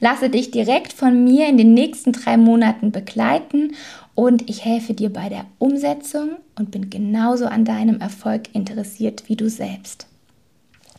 Lasse 0.00 0.30
dich 0.30 0.52
direkt 0.52 0.92
von 0.92 1.24
mir 1.24 1.48
in 1.48 1.58
den 1.58 1.74
nächsten 1.74 2.12
drei 2.12 2.36
Monaten 2.36 2.92
begleiten 2.92 3.74
und 4.14 4.48
ich 4.48 4.64
helfe 4.64 4.94
dir 4.94 5.12
bei 5.12 5.28
der 5.28 5.44
Umsetzung 5.58 6.36
und 6.56 6.70
bin 6.70 6.88
genauso 6.88 7.46
an 7.46 7.64
deinem 7.64 8.00
Erfolg 8.00 8.54
interessiert 8.54 9.24
wie 9.26 9.34
du 9.36 9.50
selbst. 9.50 10.06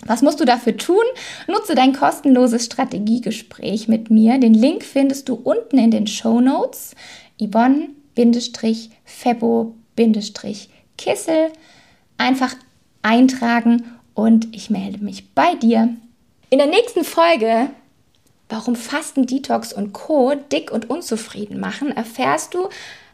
Was 0.05 0.21
musst 0.21 0.41
du 0.41 0.45
dafür 0.45 0.75
tun? 0.75 1.05
Nutze 1.47 1.75
dein 1.75 1.93
kostenloses 1.93 2.65
Strategiegespräch 2.65 3.87
mit 3.87 4.11
mir. 4.11 4.37
Den 4.37 4.53
Link 4.53 4.83
findest 4.83 5.29
du 5.29 5.35
unten 5.35 5.77
in 5.77 5.91
den 5.91 6.07
Show 6.07 6.41
Notes. 6.41 6.93
Yvonne-Febo 7.41 9.75
Kissel 10.97 11.51
einfach 12.17 12.55
eintragen 13.01 13.99
und 14.13 14.55
ich 14.55 14.69
melde 14.69 15.03
mich 15.03 15.33
bei 15.33 15.55
dir. 15.55 15.89
In 16.49 16.59
der 16.59 16.67
nächsten 16.67 17.03
Folge, 17.03 17.69
warum 18.49 18.75
Fasten, 18.75 19.25
Detox 19.25 19.73
und 19.73 19.93
Co. 19.93 20.35
dick 20.51 20.71
und 20.71 20.89
unzufrieden 20.89 21.59
machen, 21.59 21.91
erfährst 21.95 22.53
du, 22.53 22.69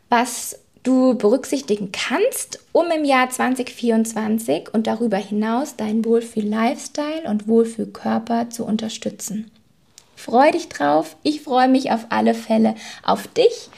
was 0.10 0.60
du 0.84 1.16
berücksichtigen 1.16 1.92
kannst, 1.92 2.60
um 2.72 2.90
im 2.92 3.06
Jahr 3.06 3.30
2024 3.30 4.74
und 4.74 4.88
darüber 4.88 5.18
hinaus 5.18 5.76
deinen 5.76 6.04
Wohlfühl-Lifestyle 6.06 7.24
und 7.28 7.48
Wohlfühl-Körper 7.48 8.50
zu 8.50 8.66
unterstützen. 8.66 9.52
Freu 10.16 10.52
dich 10.52 10.68
drauf. 10.68 11.16
Ich 11.24 11.42
freue 11.42 11.70
mich 11.70 11.92
auf 11.92 12.08
alle 12.10 12.34
Fälle 12.34 12.76
auf 13.04 13.28
dich. 13.28 13.70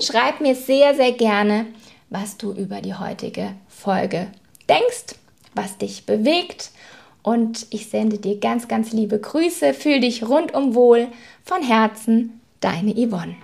Schreib 0.00 0.40
mir 0.40 0.54
sehr, 0.54 0.94
sehr 0.94 1.12
gerne, 1.12 1.66
was 2.10 2.36
du 2.36 2.52
über 2.52 2.80
die 2.80 2.94
heutige 2.94 3.54
Folge 3.68 4.26
denkst, 4.68 5.16
was 5.54 5.78
dich 5.78 6.04
bewegt. 6.04 6.70
Und 7.22 7.66
ich 7.70 7.88
sende 7.88 8.18
dir 8.18 8.38
ganz, 8.38 8.68
ganz 8.68 8.92
liebe 8.92 9.18
Grüße. 9.18 9.74
Fühl 9.74 10.00
dich 10.00 10.28
rundum 10.28 10.74
wohl. 10.74 11.08
Von 11.44 11.62
Herzen, 11.62 12.40
deine 12.60 12.92
Yvonne. 12.94 13.36